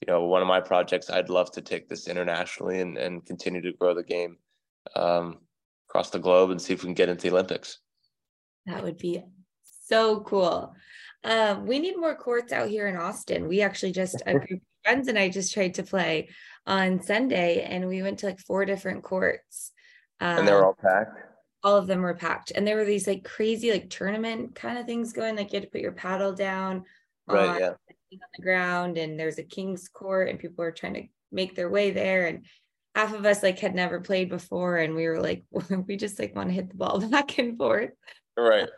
you 0.00 0.12
know, 0.12 0.24
one 0.24 0.42
of 0.42 0.48
my 0.48 0.60
projects, 0.60 1.10
I'd 1.10 1.28
love 1.28 1.50
to 1.52 1.60
take 1.60 1.88
this 1.88 2.08
internationally 2.08 2.80
and 2.80 2.96
and 2.96 3.24
continue 3.26 3.60
to 3.62 3.72
grow 3.72 3.94
the 3.94 4.04
game 4.04 4.36
um, 4.96 5.38
across 5.88 6.10
the 6.10 6.18
globe 6.18 6.50
and 6.50 6.60
see 6.60 6.74
if 6.74 6.82
we 6.82 6.86
can 6.86 6.94
get 6.94 7.08
into 7.08 7.22
the 7.22 7.34
Olympics. 7.34 7.78
That 8.66 8.82
would 8.82 8.98
be 8.98 9.22
so 9.88 10.20
cool. 10.20 10.74
Um, 11.24 11.66
we 11.66 11.78
need 11.78 11.96
more 11.96 12.16
courts 12.16 12.52
out 12.52 12.68
here 12.68 12.88
in 12.88 12.96
Austin. 12.96 13.48
We 13.48 13.62
actually 13.62 13.92
just 13.92 14.22
a 14.26 14.32
group 14.34 14.60
of 14.60 14.60
friends 14.84 15.08
and 15.08 15.18
I 15.18 15.28
just 15.28 15.54
tried 15.54 15.74
to 15.74 15.82
play 15.82 16.30
on 16.66 17.02
Sunday, 17.02 17.62
and 17.62 17.88
we 17.88 18.02
went 18.02 18.20
to 18.20 18.26
like 18.26 18.40
four 18.40 18.64
different 18.64 19.02
courts. 19.02 19.72
Um, 20.20 20.38
and 20.38 20.48
they 20.48 20.52
were 20.52 20.64
all 20.64 20.76
packed? 20.80 21.18
all 21.62 21.76
of 21.76 21.86
them 21.86 22.00
were 22.00 22.14
packed. 22.14 22.52
And 22.54 22.66
there 22.66 22.76
were 22.76 22.84
these 22.84 23.06
like 23.06 23.24
crazy 23.24 23.70
like 23.70 23.88
tournament 23.88 24.54
kind 24.54 24.78
of 24.78 24.86
things 24.86 25.12
going 25.12 25.36
like 25.36 25.52
you 25.52 25.58
had 25.58 25.64
to 25.64 25.70
put 25.70 25.80
your 25.80 25.92
paddle 25.92 26.32
down 26.32 26.84
right 27.28 27.48
on, 27.48 27.60
yeah. 27.60 27.68
on 27.68 28.18
the 28.36 28.42
ground 28.42 28.98
and 28.98 29.18
there's 29.18 29.38
a 29.38 29.44
king's 29.44 29.88
court 29.88 30.28
and 30.28 30.38
people 30.38 30.64
were 30.64 30.72
trying 30.72 30.94
to 30.94 31.04
make 31.30 31.54
their 31.54 31.70
way 31.70 31.92
there 31.92 32.26
and 32.26 32.44
half 32.94 33.14
of 33.14 33.24
us 33.24 33.42
like 33.42 33.58
had 33.58 33.74
never 33.74 34.00
played 34.00 34.28
before 34.28 34.78
and 34.78 34.94
we 34.94 35.06
were 35.06 35.20
like 35.20 35.44
we 35.86 35.96
just 35.96 36.18
like 36.18 36.34
want 36.34 36.48
to 36.48 36.54
hit 36.54 36.68
the 36.68 36.76
ball 36.76 37.00
back 37.08 37.38
and 37.38 37.56
forth. 37.56 37.90
Right 38.36 38.68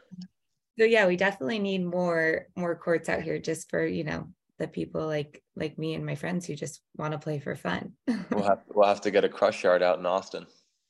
so 0.78 0.84
yeah 0.84 1.06
we 1.06 1.16
definitely 1.16 1.58
need 1.58 1.84
more 1.84 2.46
more 2.56 2.74
courts 2.76 3.08
out 3.08 3.22
here 3.22 3.38
just 3.38 3.70
for 3.70 3.84
you 3.84 4.04
know 4.04 4.28
the 4.58 4.68
people 4.68 5.06
like 5.06 5.42
like 5.56 5.78
me 5.78 5.94
and 5.94 6.06
my 6.06 6.14
friends 6.14 6.46
who 6.46 6.54
just 6.54 6.80
want 6.96 7.12
to 7.12 7.18
play 7.18 7.38
for 7.38 7.56
fun 7.56 7.92
we'll 8.30 8.42
have 8.48 8.60
we'll 8.72 8.88
have 8.88 9.00
to 9.00 9.10
get 9.10 9.24
a 9.24 9.28
crush 9.28 9.64
yard 9.64 9.82
out 9.82 9.98
in 9.98 10.06
austin 10.06 10.46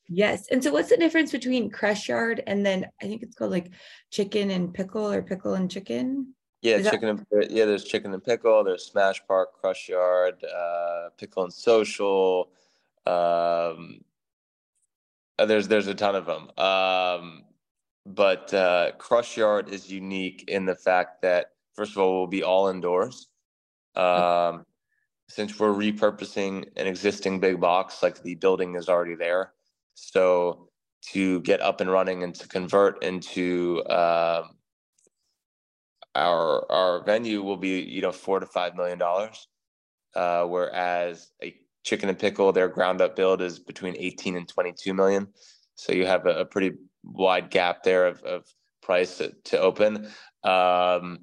Yes. 0.09 0.49
And 0.51 0.63
so 0.63 0.71
what's 0.71 0.91
the 0.91 0.97
difference 0.97 1.33
between 1.33 1.71
crush 1.71 2.09
yard 2.09 2.43
and 2.47 2.65
then 2.65 2.87
I 3.01 3.07
think 3.07 3.23
it's 3.23 3.35
called 3.35 3.53
like 3.53 3.71
chicken 4.11 4.51
and 4.51 4.73
pickle 4.73 5.11
or 5.11 5.23
pickle 5.23 5.55
and 5.55 5.71
chicken? 5.71 6.35
Yeah, 6.61 6.77
Is 6.77 6.91
chicken 6.91 7.17
that- 7.31 7.43
and 7.43 7.51
yeah, 7.51 7.65
there's 7.65 7.85
chicken 7.85 8.13
and 8.13 8.23
pickle, 8.23 8.65
there's 8.65 8.87
smash 8.87 9.27
park, 9.27 9.55
crush 9.61 9.89
yard, 9.89 10.43
uh, 10.45 11.09
pickle 11.19 11.45
and 11.45 11.53
social. 11.53 12.51
Um, 13.07 14.01
uh, 15.39 15.47
there's 15.47 15.69
there's 15.69 15.89
a 15.89 15.95
ton 15.95 16.15
of 16.15 16.27
them. 16.27 16.51
Um, 16.59 17.45
but 18.07 18.53
uh, 18.53 18.93
crush 18.99 19.37
yard 19.37 19.69
is 19.69 19.91
unique 19.91 20.45
in 20.49 20.67
the 20.67 20.75
fact 20.75 21.23
that 21.23 21.47
first 21.75 21.93
of 21.93 21.99
all, 21.99 22.19
we'll 22.19 22.27
be 22.27 22.43
all 22.43 22.69
indoors. 22.69 23.29
Um, 23.97 24.65
since 25.29 25.59
we're 25.59 25.73
repurposing 25.73 26.67
an 26.77 26.87
existing 26.87 27.41
big 27.41 27.61
box, 27.61 28.03
like 28.03 28.23
the 28.23 28.35
building 28.35 28.75
is 28.75 28.89
already 28.89 29.15
there, 29.15 29.53
so 29.95 30.69
to 31.13 31.41
get 31.41 31.61
up 31.61 31.81
and 31.81 31.91
running 31.91 32.23
and 32.23 32.35
to 32.35 32.49
convert 32.49 33.03
into 33.03 33.83
uh, 33.85 34.47
our 36.15 36.71
our 36.71 37.05
venue 37.05 37.43
will 37.43 37.57
be 37.57 37.81
you 37.81 38.03
know 38.03 38.13
four 38.13 38.41
to 38.41 38.47
five 38.47 38.75
million 38.77 38.99
dollars, 38.99 39.49
uh, 40.15 40.45
whereas 40.45 41.31
a 41.43 41.57
chicken 41.85 42.09
and 42.09 42.19
pickle 42.19 42.53
their 42.53 42.69
ground 42.69 43.01
up 43.01 43.17
build 43.17 43.43
is 43.43 43.59
between 43.59 43.95
18 43.99 44.37
and 44.37 44.49
22 44.49 44.95
million. 44.95 45.29
So 45.75 45.93
you 45.93 46.07
have 46.07 46.27
a, 46.27 46.41
a 46.41 46.45
pretty 46.45 46.73
wide 47.05 47.51
gap 47.51 47.83
there 47.83 48.07
of, 48.07 48.23
of 48.23 48.47
price 48.83 49.19
to, 49.19 49.33
to 49.45 49.61
open. 49.61 50.09
Um, 50.43 51.21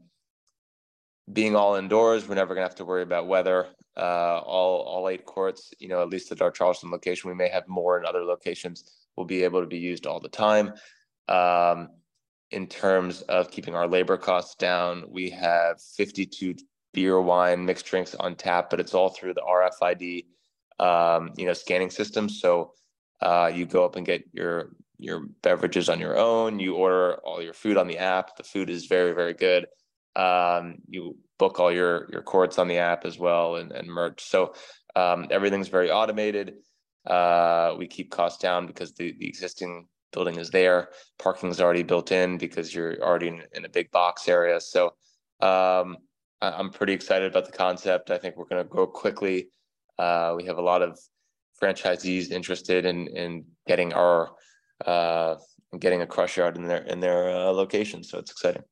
being 1.31 1.55
all 1.55 1.75
indoors, 1.75 2.27
we're 2.27 2.35
never 2.35 2.53
gonna 2.53 2.67
have 2.67 2.75
to 2.75 2.85
worry 2.85 3.03
about 3.03 3.27
weather 3.27 3.67
uh, 3.97 4.39
all 4.39 4.81
all 4.81 5.09
eight 5.09 5.25
courts. 5.25 5.73
You 5.79 5.89
know, 5.89 6.01
at 6.01 6.09
least 6.09 6.31
at 6.31 6.41
our 6.41 6.51
Charleston 6.51 6.91
location, 6.91 7.29
we 7.29 7.35
may 7.35 7.49
have 7.49 7.67
more 7.67 7.99
in 7.99 8.05
other 8.05 8.23
locations. 8.23 8.83
Will 9.15 9.25
be 9.25 9.43
able 9.43 9.61
to 9.61 9.67
be 9.67 9.77
used 9.77 10.07
all 10.07 10.19
the 10.19 10.29
time. 10.29 10.73
Um, 11.27 11.89
in 12.51 12.67
terms 12.67 13.21
of 13.23 13.51
keeping 13.51 13.75
our 13.75 13.87
labor 13.87 14.17
costs 14.17 14.55
down, 14.55 15.05
we 15.09 15.29
have 15.29 15.81
52 15.97 16.55
beer, 16.93 17.21
wine, 17.21 17.65
mixed 17.65 17.85
drinks 17.85 18.15
on 18.15 18.35
tap, 18.35 18.69
but 18.69 18.79
it's 18.79 18.93
all 18.93 19.09
through 19.09 19.33
the 19.33 19.41
RFID, 19.41 20.25
um, 20.79 21.31
you 21.37 21.45
know, 21.45 21.53
scanning 21.53 21.89
system. 21.89 22.27
So 22.27 22.73
uh, 23.21 23.51
you 23.53 23.65
go 23.65 23.85
up 23.85 23.95
and 23.95 24.05
get 24.05 24.23
your 24.33 24.71
your 25.01 25.25
beverages 25.41 25.89
on 25.89 25.99
your 25.99 26.17
own. 26.17 26.59
You 26.59 26.75
order 26.75 27.15
all 27.25 27.41
your 27.41 27.53
food 27.53 27.77
on 27.77 27.87
the 27.87 27.97
app. 27.97 28.37
The 28.37 28.43
food 28.43 28.69
is 28.69 28.85
very 28.85 29.13
very 29.13 29.33
good. 29.33 29.65
Um, 30.15 30.75
you 30.87 31.17
book 31.39 31.59
all 31.59 31.71
your 31.71 32.07
your 32.11 32.21
courts 32.21 32.59
on 32.59 32.67
the 32.67 32.77
app 32.77 33.05
as 33.05 33.17
well 33.17 33.55
and, 33.55 33.71
and 33.71 33.87
merch. 33.87 34.23
So 34.23 34.53
um, 34.95 35.27
everything's 35.31 35.69
very 35.69 35.91
automated. 35.91 36.53
Uh, 37.05 37.73
we 37.77 37.87
keep 37.87 38.11
costs 38.11 38.41
down 38.41 38.67
because 38.67 38.93
the, 38.93 39.15
the 39.17 39.27
existing 39.27 39.87
building 40.13 40.37
is 40.37 40.49
there. 40.51 40.89
Parking 41.17 41.49
is 41.49 41.59
already 41.59 41.83
built 41.83 42.11
in 42.11 42.37
because 42.37 42.73
you're 42.75 43.01
already 43.01 43.29
in, 43.29 43.41
in 43.53 43.65
a 43.65 43.69
big 43.69 43.89
box 43.91 44.27
area. 44.29 44.59
So 44.59 44.87
um, 45.41 45.97
I, 46.41 46.59
am 46.59 46.69
pretty 46.69 46.93
excited 46.93 47.31
about 47.31 47.45
the 47.45 47.57
concept. 47.57 48.11
I 48.11 48.17
think 48.17 48.37
we're 48.37 48.45
going 48.45 48.63
to 48.63 48.69
grow 48.69 48.85
quickly. 48.85 49.49
Uh, 49.97 50.33
we 50.37 50.45
have 50.45 50.57
a 50.57 50.61
lot 50.61 50.81
of 50.81 50.99
franchisees 51.61 52.31
interested 52.31 52.85
in 52.85 53.07
in 53.07 53.45
getting 53.67 53.93
our 53.93 54.31
uh, 54.85 55.37
getting 55.79 56.01
a 56.01 56.07
crush 56.07 56.37
yard 56.37 56.57
in 56.57 56.63
their 56.63 56.83
in 56.83 56.99
their 56.99 57.29
uh, 57.29 57.51
location. 57.51 58.03
So 58.03 58.19
it's 58.19 58.31
exciting. 58.31 58.63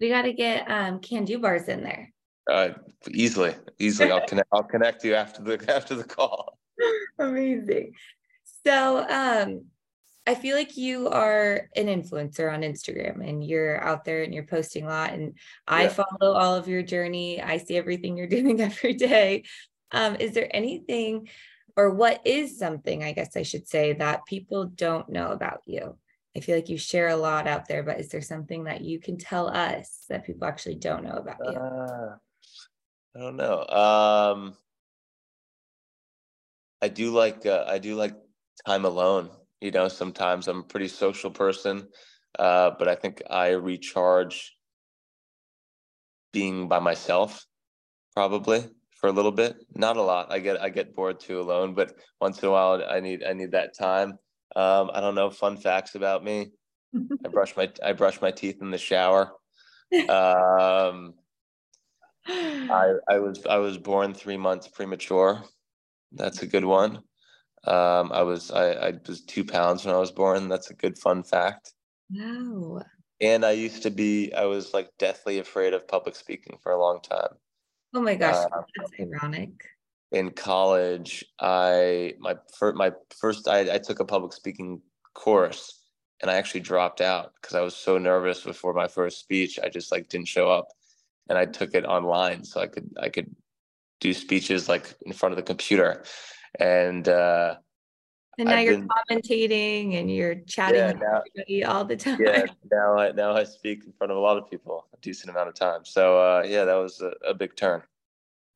We 0.00 0.08
got 0.08 0.22
to 0.22 0.32
get 0.32 0.70
um, 0.70 1.00
can 1.00 1.24
do 1.24 1.38
bars 1.38 1.68
in 1.68 1.82
there. 1.82 2.12
Uh, 2.50 2.70
easily, 3.10 3.54
easily. 3.78 4.10
I'll 4.10 4.26
connect. 4.26 4.48
I'll 4.52 4.62
connect 4.62 5.04
you 5.04 5.14
after 5.14 5.42
the 5.42 5.74
after 5.74 5.94
the 5.94 6.04
call. 6.04 6.58
Amazing. 7.18 7.94
So, 8.64 9.06
um, 9.08 9.64
I 10.28 10.34
feel 10.34 10.56
like 10.56 10.76
you 10.76 11.08
are 11.08 11.68
an 11.74 11.86
influencer 11.86 12.52
on 12.52 12.60
Instagram 12.60 13.26
and 13.26 13.42
you're 13.42 13.82
out 13.82 14.04
there 14.04 14.24
and 14.24 14.34
you're 14.34 14.44
posting 14.44 14.84
a 14.84 14.88
lot. 14.88 15.14
And 15.14 15.38
I 15.66 15.84
yeah. 15.84 15.88
follow 15.88 16.34
all 16.34 16.54
of 16.54 16.68
your 16.68 16.82
journey. 16.82 17.40
I 17.40 17.56
see 17.56 17.78
everything 17.78 18.16
you're 18.18 18.26
doing 18.38 18.60
every 18.60 18.92
day. 18.92 19.44
Um, 19.90 20.16
is 20.16 20.32
there 20.32 20.54
anything, 20.54 21.28
or 21.78 21.90
what 21.90 22.20
is 22.26 22.58
something, 22.58 23.04
I 23.04 23.12
guess 23.12 23.36
I 23.36 23.44
should 23.44 23.68
say, 23.68 23.92
that 23.92 24.26
people 24.26 24.64
don't 24.64 25.08
know 25.08 25.30
about 25.30 25.62
you? 25.64 25.96
I 26.36 26.40
feel 26.40 26.56
like 26.56 26.68
you 26.68 26.76
share 26.76 27.06
a 27.06 27.16
lot 27.16 27.46
out 27.46 27.68
there, 27.68 27.84
but 27.84 28.00
is 28.00 28.08
there 28.08 28.20
something 28.20 28.64
that 28.64 28.80
you 28.80 28.98
can 28.98 29.16
tell 29.16 29.46
us 29.46 30.04
that 30.08 30.26
people 30.26 30.48
actually 30.48 30.74
don't 30.74 31.04
know 31.04 31.12
about 31.12 31.38
you? 31.38 31.56
Uh, 31.56 32.16
I 33.16 33.20
don't 33.20 33.36
know. 33.36 33.64
Um, 33.64 34.56
I 36.82 36.88
do 36.88 37.12
like 37.12 37.46
uh, 37.46 37.64
I 37.68 37.78
do 37.78 37.94
like 37.94 38.14
time 38.66 38.84
alone. 38.84 39.30
You 39.60 39.70
know, 39.70 39.86
sometimes 39.86 40.48
I'm 40.48 40.60
a 40.60 40.64
pretty 40.64 40.88
social 40.88 41.30
person, 41.30 41.86
uh, 42.40 42.72
but 42.76 42.88
I 42.88 42.96
think 42.96 43.22
I 43.30 43.50
recharge 43.50 44.56
being 46.32 46.66
by 46.66 46.80
myself, 46.80 47.46
probably 48.14 48.64
for 48.98 49.08
a 49.08 49.12
little 49.12 49.32
bit. 49.32 49.56
Not 49.74 49.96
a 49.96 50.02
lot. 50.02 50.30
I 50.30 50.38
get 50.40 50.60
I 50.60 50.68
get 50.68 50.94
bored 50.94 51.20
too 51.20 51.40
alone, 51.40 51.74
but 51.74 51.94
once 52.20 52.42
in 52.42 52.48
a 52.48 52.52
while 52.52 52.82
I 52.88 53.00
need 53.00 53.24
I 53.24 53.32
need 53.32 53.52
that 53.52 53.76
time. 53.76 54.18
Um, 54.56 54.90
I 54.92 55.00
don't 55.00 55.14
know 55.14 55.30
fun 55.30 55.56
facts 55.56 55.94
about 55.94 56.24
me. 56.24 56.50
I 57.24 57.28
brush 57.28 57.56
my 57.56 57.70
I 57.82 57.92
brush 57.92 58.20
my 58.20 58.30
teeth 58.30 58.58
in 58.60 58.70
the 58.70 58.78
shower. 58.78 59.32
Um, 60.08 61.14
I 62.26 62.94
I 63.08 63.18
was 63.18 63.46
I 63.46 63.56
was 63.58 63.78
born 63.78 64.14
three 64.14 64.36
months 64.36 64.68
premature. 64.68 65.42
That's 66.12 66.42
a 66.42 66.46
good 66.46 66.64
one. 66.64 67.02
Um, 67.64 68.12
I 68.12 68.22
was 68.22 68.50
I, 68.50 68.70
I 68.72 68.92
was 69.06 69.22
two 69.22 69.44
pounds 69.44 69.84
when 69.84 69.94
I 69.94 69.98
was 69.98 70.12
born. 70.12 70.48
That's 70.48 70.70
a 70.70 70.74
good 70.74 70.98
fun 70.98 71.22
fact. 71.22 71.72
Wow. 72.10 72.82
And 73.20 73.44
I 73.44 73.52
used 73.52 73.82
to 73.82 73.90
be 73.90 74.32
I 74.32 74.44
was 74.44 74.74
like 74.74 74.90
deathly 74.98 75.38
afraid 75.38 75.74
of 75.74 75.88
public 75.88 76.16
speaking 76.16 76.58
for 76.62 76.72
a 76.72 76.80
long 76.80 77.00
time. 77.02 77.36
Oh 77.94 78.02
my 78.02 78.14
gosh, 78.14 78.46
uh, 78.52 78.62
that's 78.76 78.92
ironic. 79.00 79.50
In 80.12 80.30
college, 80.30 81.24
I 81.40 82.14
my 82.18 82.36
first 82.58 82.76
my 82.76 82.92
first 83.18 83.48
I, 83.48 83.74
I 83.74 83.78
took 83.78 84.00
a 84.00 84.04
public 84.04 84.32
speaking 84.32 84.80
course 85.14 85.78
and 86.20 86.30
I 86.30 86.34
actually 86.34 86.60
dropped 86.60 87.00
out 87.00 87.32
because 87.40 87.54
I 87.54 87.60
was 87.60 87.74
so 87.76 87.98
nervous 87.98 88.42
before 88.42 88.74
my 88.74 88.88
first 88.88 89.20
speech. 89.20 89.58
I 89.62 89.68
just 89.68 89.92
like 89.92 90.08
didn't 90.08 90.28
show 90.28 90.50
up, 90.50 90.68
and 91.28 91.38
I 91.38 91.46
took 91.46 91.74
it 91.74 91.84
online 91.84 92.44
so 92.44 92.60
I 92.60 92.66
could 92.66 92.90
I 93.00 93.08
could 93.08 93.34
do 94.00 94.12
speeches 94.12 94.68
like 94.68 94.94
in 95.02 95.12
front 95.12 95.32
of 95.32 95.36
the 95.36 95.42
computer, 95.42 96.04
and 96.58 97.08
uh, 97.08 97.56
and 98.38 98.48
now 98.48 98.56
I've 98.56 98.64
you're 98.64 98.78
been, 98.78 98.88
commentating 98.88 99.98
and 99.98 100.10
you're 100.10 100.36
chatting 100.46 100.78
yeah, 100.78 100.92
with 100.92 101.00
now, 101.00 101.22
everybody 101.26 101.64
all 101.64 101.84
the 101.84 101.96
time. 101.96 102.18
Yeah, 102.20 102.46
now 102.72 102.96
I 102.96 103.12
now 103.12 103.32
I 103.32 103.44
speak 103.44 103.84
in 103.84 103.92
front 103.92 104.12
of 104.12 104.16
a 104.16 104.20
lot 104.20 104.38
of 104.38 104.48
people 104.48 104.86
a 104.94 104.96
decent 104.98 105.30
amount 105.30 105.48
of 105.48 105.54
time. 105.54 105.84
So 105.84 106.18
uh, 106.18 106.44
yeah, 106.46 106.64
that 106.64 106.74
was 106.74 107.00
a, 107.00 107.12
a 107.26 107.34
big 107.34 107.56
turn. 107.56 107.82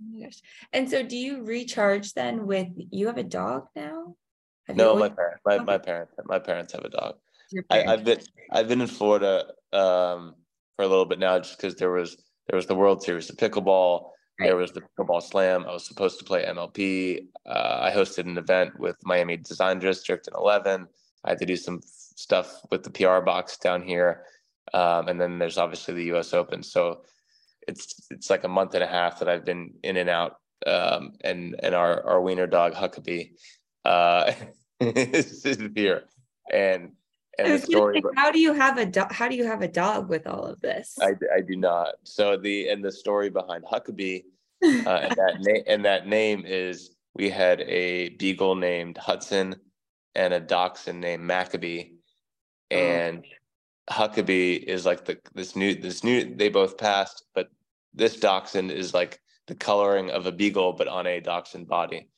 Oh 0.01 0.07
my 0.13 0.25
gosh! 0.25 0.41
And 0.73 0.89
so, 0.89 1.03
do 1.03 1.17
you 1.17 1.43
recharge 1.43 2.15
then 2.15 2.47
with? 2.47 2.69
You 2.91 3.09
have 3.09 3.19
a 3.19 3.25
dog 3.25 3.67
now? 3.75 4.15
Have 4.69 4.77
no, 4.77 4.95
my 4.95 5.09
parents. 5.09 5.41
My, 5.45 5.59
my 5.59 5.79
parents. 5.79 6.15
My 6.25 6.39
parents 6.39 6.73
have 6.73 6.85
a 6.85 6.89
dog. 6.89 7.17
I, 7.71 7.79
have 7.79 8.05
been 8.05 8.21
I've 8.51 8.69
been 8.69 8.81
in 8.81 8.87
Florida 8.87 9.47
um, 9.73 10.37
for 10.77 10.85
a 10.85 10.89
little 10.89 11.05
bit 11.05 11.19
now, 11.19 11.39
just 11.39 11.57
because 11.57 11.75
there 11.75 11.91
was 11.91 12.17
there 12.49 12.57
was 12.57 12.67
the 12.67 12.75
World 12.75 13.03
Series 13.03 13.31
of 13.31 13.37
pickleball. 13.37 14.11
Right. 14.43 14.49
There 14.49 14.57
was 14.57 14.73
the 14.73 14.83
pickleball 14.83 15.23
slam. 15.23 15.65
I 15.69 15.73
was 15.73 15.87
supposed 15.87 16.19
to 16.19 16.25
play 16.25 16.45
MLP. 16.45 17.27
Uh, 17.47 17.79
I 17.81 17.93
hosted 17.95 18.27
an 18.27 18.37
event 18.37 18.79
with 18.79 18.97
Miami 19.05 19.37
Design 19.37 19.79
District 19.79 20.27
in 20.27 20.35
11. 20.35 20.89
I 21.25 21.29
had 21.29 21.39
to 21.39 21.47
do 21.47 21.57
some 21.57 21.81
stuff 21.85 22.61
with 22.71 22.83
the 22.83 22.91
PR 22.91 23.21
box 23.21 23.57
down 23.57 23.83
here. 23.83 24.25
Um, 24.75 25.07
and 25.07 25.21
then 25.21 25.39
there's 25.39 25.59
obviously 25.59 25.95
the 25.95 26.17
US 26.17 26.35
Open. 26.35 26.63
So 26.63 27.03
it's 27.69 27.95
it's 28.11 28.31
like 28.31 28.43
a 28.43 28.49
month 28.49 28.75
and 28.75 28.83
a 28.83 28.87
half 28.89 29.21
that 29.21 29.29
I've 29.29 29.45
been 29.45 29.75
in 29.85 29.97
and 29.97 30.11
out. 30.11 30.39
Um, 30.67 31.13
and 31.23 31.55
and 31.63 31.75
our, 31.75 32.05
our 32.05 32.21
wiener 32.21 32.49
dog 32.49 32.75
Huckabee 32.75 33.33
uh, 33.85 34.33
is 34.81 35.45
here. 35.75 36.05
And 36.53 36.93
and 37.39 37.53
the 37.53 37.59
story 37.59 38.03
how 38.17 38.31
do 38.31 38.39
you 38.39 38.53
have 38.53 38.79
a 38.79 38.87
dog 38.87 39.11
how 39.13 39.29
do 39.29 39.37
you 39.37 39.47
have 39.47 39.63
a 39.63 39.69
dog 39.69 40.09
with 40.09 40.27
all 40.27 40.45
of 40.45 40.61
this 40.61 40.99
i, 41.01 41.13
I 41.35 41.41
do 41.41 41.57
not 41.57 41.95
so 42.05 42.37
the 42.37 42.69
and 42.69 42.85
the 42.85 42.93
story 42.93 43.31
behind 43.31 43.65
huckabee 43.65 44.25
uh, 44.63 45.01
and 45.03 45.17
that 45.17 45.41
name 45.41 45.63
and 45.67 45.85
that 45.85 46.07
name 46.07 46.45
is 46.47 46.91
we 47.15 47.29
had 47.29 47.61
a 47.63 48.11
beagle 48.11 48.55
named 48.55 48.97
hudson 48.97 49.55
and 50.15 50.33
a 50.35 50.41
dachshund 50.41 51.01
named 51.01 51.23
maccabee 51.23 51.91
oh. 52.71 52.77
and 52.77 53.25
oh. 53.91 53.93
huckabee 53.93 54.63
is 54.63 54.87
like 54.87 55.05
the 55.05 55.19
this 55.35 55.57
new 55.57 55.75
this 55.75 56.05
new 56.05 56.35
they 56.37 56.49
both 56.49 56.79
passed 56.79 57.25
but 57.35 57.49
this 57.95 58.19
dachshund 58.19 58.71
is 58.71 58.95
like 58.95 59.21
the 59.47 59.55
coloring 59.55 60.11
of 60.11 60.27
a 60.27 60.33
beagle 60.33 60.73
but 60.73 60.89
on 60.89 61.07
a 61.07 61.21
dachshund 61.21 61.67
body 61.67 62.09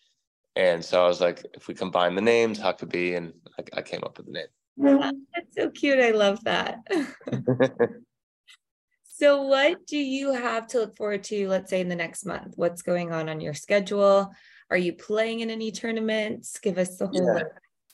and 0.56 0.84
so 0.84 1.04
i 1.04 1.08
was 1.08 1.20
like 1.20 1.44
if 1.54 1.68
we 1.68 1.74
combine 1.74 2.14
the 2.14 2.20
names 2.20 2.58
huckabee 2.58 3.16
and 3.16 3.32
I, 3.58 3.78
I 3.78 3.82
came 3.82 4.02
up 4.04 4.18
with 4.18 4.26
the 4.26 4.32
name 4.32 4.46
that's 4.76 5.54
so 5.56 5.70
cute. 5.70 6.00
I 6.00 6.10
love 6.10 6.42
that. 6.44 6.80
so, 9.16 9.42
what 9.42 9.86
do 9.86 9.96
you 9.96 10.32
have 10.32 10.66
to 10.68 10.80
look 10.80 10.96
forward 10.96 11.22
to, 11.24 11.48
let's 11.48 11.70
say, 11.70 11.80
in 11.80 11.88
the 11.88 11.94
next 11.94 12.26
month? 12.26 12.54
What's 12.56 12.82
going 12.82 13.12
on 13.12 13.28
on 13.28 13.40
your 13.40 13.54
schedule? 13.54 14.32
Are 14.70 14.76
you 14.76 14.92
playing 14.92 15.38
in 15.38 15.50
any 15.50 15.70
tournaments? 15.70 16.58
Give 16.58 16.78
us 16.78 16.96
the 16.96 17.06
whole. 17.06 17.36
Yeah. 17.38 17.44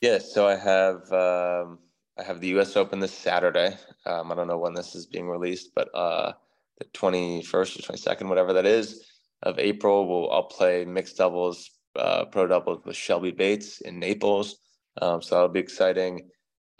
Yes. 0.00 0.32
So 0.32 0.48
I 0.48 0.56
have 0.56 1.12
um, 1.12 1.78
I 2.18 2.22
have 2.22 2.40
the 2.40 2.48
U.S. 2.48 2.74
Open 2.74 3.00
this 3.00 3.12
Saturday. 3.12 3.76
Um, 4.06 4.32
I 4.32 4.34
don't 4.34 4.48
know 4.48 4.56
when 4.56 4.72
this 4.72 4.94
is 4.94 5.04
being 5.04 5.28
released, 5.28 5.72
but 5.74 5.94
uh, 5.94 6.32
the 6.78 6.86
twenty 6.94 7.42
first 7.42 7.78
or 7.78 7.82
twenty 7.82 8.00
second, 8.00 8.30
whatever 8.30 8.54
that 8.54 8.64
is, 8.64 9.06
of 9.42 9.58
April, 9.58 10.08
we'll 10.08 10.32
I'll 10.32 10.44
play 10.44 10.86
mixed 10.86 11.18
doubles, 11.18 11.70
uh, 11.96 12.24
pro 12.24 12.46
doubles 12.46 12.82
with 12.86 12.96
Shelby 12.96 13.32
Bates 13.32 13.82
in 13.82 13.98
Naples. 13.98 14.56
Um, 15.02 15.20
so 15.20 15.34
that'll 15.34 15.50
be 15.50 15.60
exciting. 15.60 16.30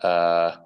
Uh, 0.03 0.57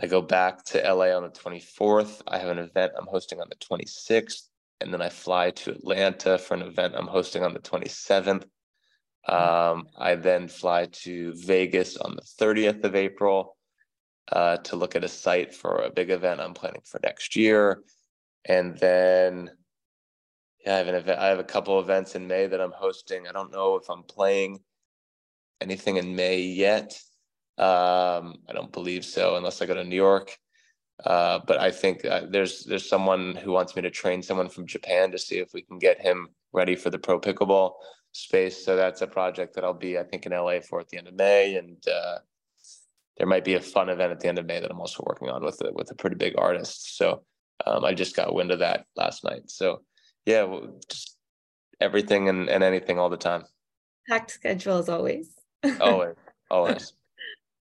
I 0.00 0.06
go 0.06 0.20
back 0.20 0.64
to 0.66 0.78
LA 0.78 1.16
on 1.16 1.22
the 1.22 1.30
24th. 1.30 2.22
I 2.26 2.38
have 2.38 2.48
an 2.48 2.58
event 2.58 2.92
I'm 2.98 3.06
hosting 3.06 3.40
on 3.40 3.48
the 3.48 3.56
26th. 3.56 4.48
And 4.80 4.92
then 4.92 5.00
I 5.00 5.08
fly 5.08 5.50
to 5.50 5.70
Atlanta 5.70 6.36
for 6.36 6.54
an 6.54 6.62
event 6.62 6.94
I'm 6.96 7.06
hosting 7.06 7.44
on 7.44 7.54
the 7.54 7.60
27th. 7.60 8.44
Um, 9.26 9.86
I 9.96 10.16
then 10.16 10.48
fly 10.48 10.86
to 10.86 11.32
Vegas 11.36 11.96
on 11.96 12.16
the 12.16 12.22
30th 12.22 12.84
of 12.84 12.94
April 12.94 13.56
uh, 14.30 14.58
to 14.58 14.76
look 14.76 14.96
at 14.96 15.04
a 15.04 15.08
site 15.08 15.54
for 15.54 15.76
a 15.76 15.90
big 15.90 16.10
event 16.10 16.40
I'm 16.40 16.54
planning 16.54 16.82
for 16.84 17.00
next 17.02 17.36
year. 17.36 17.82
And 18.44 18.76
then, 18.78 19.50
yeah, 20.64 20.74
I 20.74 20.78
have 20.78 20.88
an 20.88 20.94
event. 20.96 21.20
I 21.20 21.26
have 21.28 21.38
a 21.38 21.44
couple 21.44 21.78
events 21.80 22.14
in 22.14 22.26
May 22.26 22.46
that 22.46 22.60
I'm 22.60 22.72
hosting. 22.72 23.26
I 23.26 23.32
don't 23.32 23.52
know 23.52 23.76
if 23.76 23.88
I'm 23.88 24.02
playing 24.02 24.60
anything 25.60 25.96
in 25.96 26.16
May 26.16 26.40
yet. 26.40 27.00
Um, 27.56 28.36
I 28.48 28.52
don't 28.52 28.72
believe 28.72 29.04
so, 29.04 29.36
unless 29.36 29.62
I 29.62 29.66
go 29.66 29.74
to 29.74 29.84
New 29.84 29.96
York. 29.96 30.36
Uh, 31.04 31.40
but 31.46 31.58
I 31.58 31.70
think 31.70 32.04
uh, 32.04 32.22
there's 32.28 32.64
there's 32.64 32.88
someone 32.88 33.34
who 33.34 33.50
wants 33.50 33.74
me 33.74 33.82
to 33.82 33.90
train 33.90 34.22
someone 34.22 34.48
from 34.48 34.66
Japan 34.66 35.10
to 35.10 35.18
see 35.18 35.38
if 35.38 35.52
we 35.52 35.62
can 35.62 35.78
get 35.78 36.00
him 36.00 36.28
ready 36.52 36.76
for 36.76 36.90
the 36.90 36.98
pro 36.98 37.20
pickleball 37.20 37.72
space. 38.12 38.64
So 38.64 38.76
that's 38.76 39.02
a 39.02 39.06
project 39.06 39.54
that 39.54 39.64
I'll 39.64 39.74
be, 39.74 39.98
I 39.98 40.04
think, 40.04 40.24
in 40.24 40.32
LA 40.32 40.60
for 40.60 40.80
at 40.80 40.88
the 40.88 40.98
end 40.98 41.08
of 41.08 41.14
May, 41.14 41.56
and 41.56 41.76
uh, 41.88 42.18
there 43.16 43.26
might 43.26 43.44
be 43.44 43.54
a 43.54 43.60
fun 43.60 43.88
event 43.88 44.12
at 44.12 44.20
the 44.20 44.28
end 44.28 44.38
of 44.38 44.46
May 44.46 44.60
that 44.60 44.70
I'm 44.70 44.80
also 44.80 45.02
working 45.06 45.28
on 45.28 45.44
with 45.44 45.60
a, 45.62 45.72
with 45.72 45.90
a 45.90 45.94
pretty 45.94 46.16
big 46.16 46.34
artist. 46.38 46.96
So 46.96 47.22
um, 47.66 47.84
I 47.84 47.94
just 47.94 48.16
got 48.16 48.34
wind 48.34 48.50
of 48.50 48.60
that 48.60 48.86
last 48.96 49.24
night. 49.24 49.50
So 49.50 49.82
yeah, 50.26 50.46
just 50.88 51.16
everything 51.80 52.28
and, 52.28 52.48
and 52.48 52.64
anything 52.64 52.98
all 52.98 53.10
the 53.10 53.16
time. 53.16 53.44
Packed 54.08 54.30
schedule 54.30 54.78
as 54.78 54.88
always. 54.88 55.34
always, 55.80 56.14
always. 56.50 56.92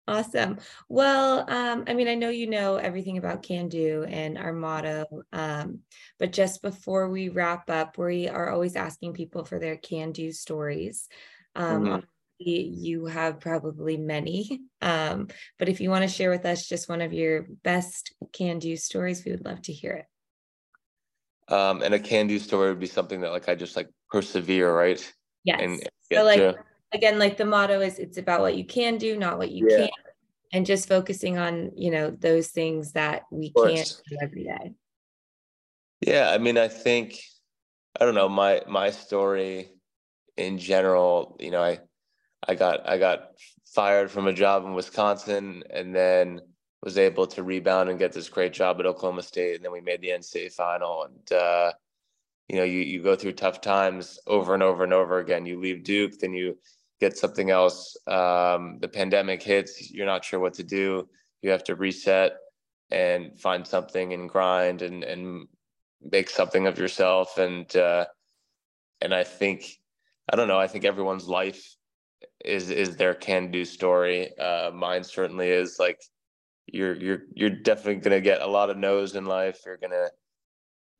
Awesome. 0.07 0.57
Well, 0.89 1.45
um, 1.49 1.85
I 1.87 1.93
mean, 1.93 2.07
I 2.07 2.15
know 2.15 2.29
you 2.29 2.47
know 2.47 2.75
everything 2.75 3.17
about 3.17 3.43
Can 3.43 3.69
Do 3.69 4.03
and 4.03 4.37
our 4.37 4.51
motto, 4.51 5.05
um, 5.31 5.79
but 6.19 6.33
just 6.33 6.61
before 6.61 7.09
we 7.09 7.29
wrap 7.29 7.69
up, 7.69 7.97
we 7.97 8.27
are 8.27 8.49
always 8.49 8.75
asking 8.75 9.13
people 9.13 9.45
for 9.45 9.59
their 9.59 9.77
Can 9.77 10.11
Do 10.11 10.31
stories. 10.31 11.07
Um, 11.55 11.83
mm-hmm. 11.83 11.99
You 12.39 13.05
have 13.05 13.39
probably 13.39 13.97
many, 13.97 14.61
um, 14.81 15.27
but 15.59 15.69
if 15.69 15.79
you 15.79 15.91
want 15.91 16.01
to 16.01 16.07
share 16.07 16.31
with 16.31 16.45
us 16.47 16.67
just 16.67 16.89
one 16.89 17.01
of 17.01 17.13
your 17.13 17.45
best 17.63 18.15
Can 18.33 18.57
Do 18.57 18.75
stories, 18.75 19.23
we 19.23 19.31
would 19.31 19.45
love 19.45 19.61
to 19.63 19.71
hear 19.73 19.91
it. 19.91 21.53
Um, 21.53 21.83
and 21.83 21.93
a 21.93 21.99
Can 21.99 22.25
Do 22.25 22.39
story 22.39 22.69
would 22.69 22.79
be 22.79 22.87
something 22.87 23.21
that, 23.21 23.31
like, 23.31 23.47
I 23.47 23.53
just 23.53 23.75
like 23.75 23.89
persevere, 24.09 24.75
right? 24.75 25.13
Yes. 25.43 25.59
And, 25.61 25.83
so, 26.11 26.23
like, 26.23 26.39
to- 26.39 26.55
again 26.93 27.19
like 27.19 27.37
the 27.37 27.45
motto 27.45 27.79
is 27.79 27.99
it's 27.99 28.17
about 28.17 28.41
what 28.41 28.55
you 28.55 28.65
can 28.65 28.97
do 28.97 29.17
not 29.17 29.37
what 29.37 29.51
you 29.51 29.67
yeah. 29.69 29.77
can't. 29.77 29.91
And 30.53 30.65
just 30.65 30.89
focusing 30.89 31.37
on 31.37 31.71
you 31.75 31.91
know 31.91 32.09
those 32.11 32.49
things 32.49 32.91
that 32.91 33.23
we 33.31 33.53
can't 33.53 34.01
do 34.09 34.17
every 34.21 34.43
day. 34.43 34.73
Yeah 36.01 36.31
i 36.31 36.37
mean 36.37 36.57
i 36.57 36.67
think 36.67 37.19
i 37.99 38.05
don't 38.05 38.15
know 38.15 38.27
my 38.27 38.61
my 38.67 38.89
story 38.89 39.69
in 40.35 40.57
general 40.57 41.37
you 41.39 41.51
know 41.51 41.63
i 41.63 41.79
i 42.47 42.55
got 42.55 42.87
i 42.89 42.97
got 42.97 43.29
fired 43.65 44.11
from 44.11 44.27
a 44.27 44.33
job 44.33 44.65
in 44.65 44.73
wisconsin 44.73 45.63
and 45.69 45.95
then 45.95 46.41
was 46.83 46.97
able 46.97 47.27
to 47.27 47.43
rebound 47.43 47.89
and 47.89 47.99
get 47.99 48.11
this 48.11 48.29
great 48.29 48.53
job 48.53 48.79
at 48.79 48.85
oklahoma 48.85 49.21
state. 49.21 49.55
And 49.55 49.63
then 49.63 49.71
we 49.71 49.81
made 49.81 50.01
the 50.01 50.09
ncaa 50.09 50.51
final. 50.51 51.03
And 51.03 51.31
uh 51.31 51.71
you 52.47 52.57
know 52.57 52.63
you, 52.63 52.79
you 52.79 53.01
go 53.01 53.15
through 53.15 53.33
tough 53.33 53.61
times 53.61 54.19
over 54.27 54.53
and 54.53 54.63
over 54.63 54.83
and 54.83 54.93
over 54.93 55.19
again. 55.19 55.45
You 55.45 55.59
leave 55.59 55.83
duke 55.83 56.19
then 56.19 56.33
you 56.33 56.57
get 57.01 57.17
something 57.17 57.49
else. 57.49 57.97
Um, 58.07 58.77
the 58.79 58.87
pandemic 58.87 59.43
hits, 59.43 59.91
you're 59.91 60.05
not 60.05 60.23
sure 60.23 60.39
what 60.39 60.53
to 60.53 60.63
do. 60.63 61.09
You 61.41 61.49
have 61.49 61.63
to 61.65 61.75
reset 61.75 62.33
and 62.91 63.37
find 63.39 63.67
something 63.67 64.13
and 64.13 64.29
grind 64.29 64.81
and 64.83 65.03
and 65.03 65.47
make 66.01 66.29
something 66.29 66.67
of 66.67 66.77
yourself. 66.77 67.37
And 67.37 67.75
uh, 67.75 68.05
and 69.01 69.13
I 69.13 69.23
think 69.23 69.65
I 70.31 70.35
don't 70.35 70.47
know. 70.47 70.59
I 70.59 70.67
think 70.67 70.85
everyone's 70.85 71.27
life 71.27 71.75
is 72.45 72.69
is 72.69 72.95
their 72.95 73.15
can 73.15 73.51
do 73.51 73.65
story. 73.65 74.37
Uh, 74.37 74.71
mine 74.73 75.03
certainly 75.03 75.49
is. 75.49 75.77
Like 75.79 75.99
you're 76.67 76.95
you're 76.95 77.23
you're 77.33 77.49
definitely 77.49 77.95
gonna 77.95 78.21
get 78.21 78.41
a 78.41 78.47
lot 78.47 78.69
of 78.69 78.77
no's 78.77 79.15
in 79.15 79.25
life. 79.25 79.59
You're 79.65 79.81
gonna 79.81 80.09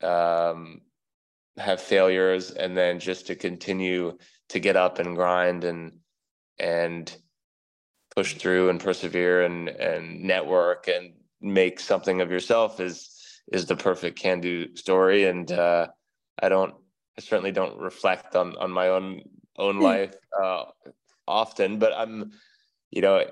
um, 0.02 0.80
have 1.58 1.80
failures, 1.80 2.50
and 2.50 2.76
then 2.76 2.98
just 2.98 3.26
to 3.26 3.34
continue 3.34 4.16
to 4.48 4.58
get 4.58 4.76
up 4.76 4.98
and 4.98 5.16
grind 5.16 5.64
and 5.64 5.92
and 6.58 7.16
push 8.14 8.34
through 8.34 8.68
and 8.68 8.80
persevere 8.80 9.42
and 9.42 9.68
and 9.68 10.22
network 10.22 10.88
and 10.88 11.14
make 11.40 11.80
something 11.80 12.20
of 12.20 12.30
yourself 12.30 12.80
is 12.80 13.10
is 13.50 13.66
the 13.66 13.76
perfect 13.76 14.18
can 14.18 14.40
do 14.40 14.74
story. 14.76 15.24
And 15.24 15.50
uh, 15.50 15.88
i 16.40 16.48
don't 16.48 16.74
i 17.18 17.20
certainly 17.20 17.52
don't 17.52 17.78
reflect 17.78 18.36
on 18.36 18.56
on 18.56 18.70
my 18.70 18.88
own 18.88 19.22
own 19.58 19.76
hmm. 19.76 19.82
life 19.82 20.14
uh, 20.42 20.64
often 21.28 21.78
but 21.78 21.92
i'm 21.94 22.32
you 22.90 23.02
know 23.02 23.24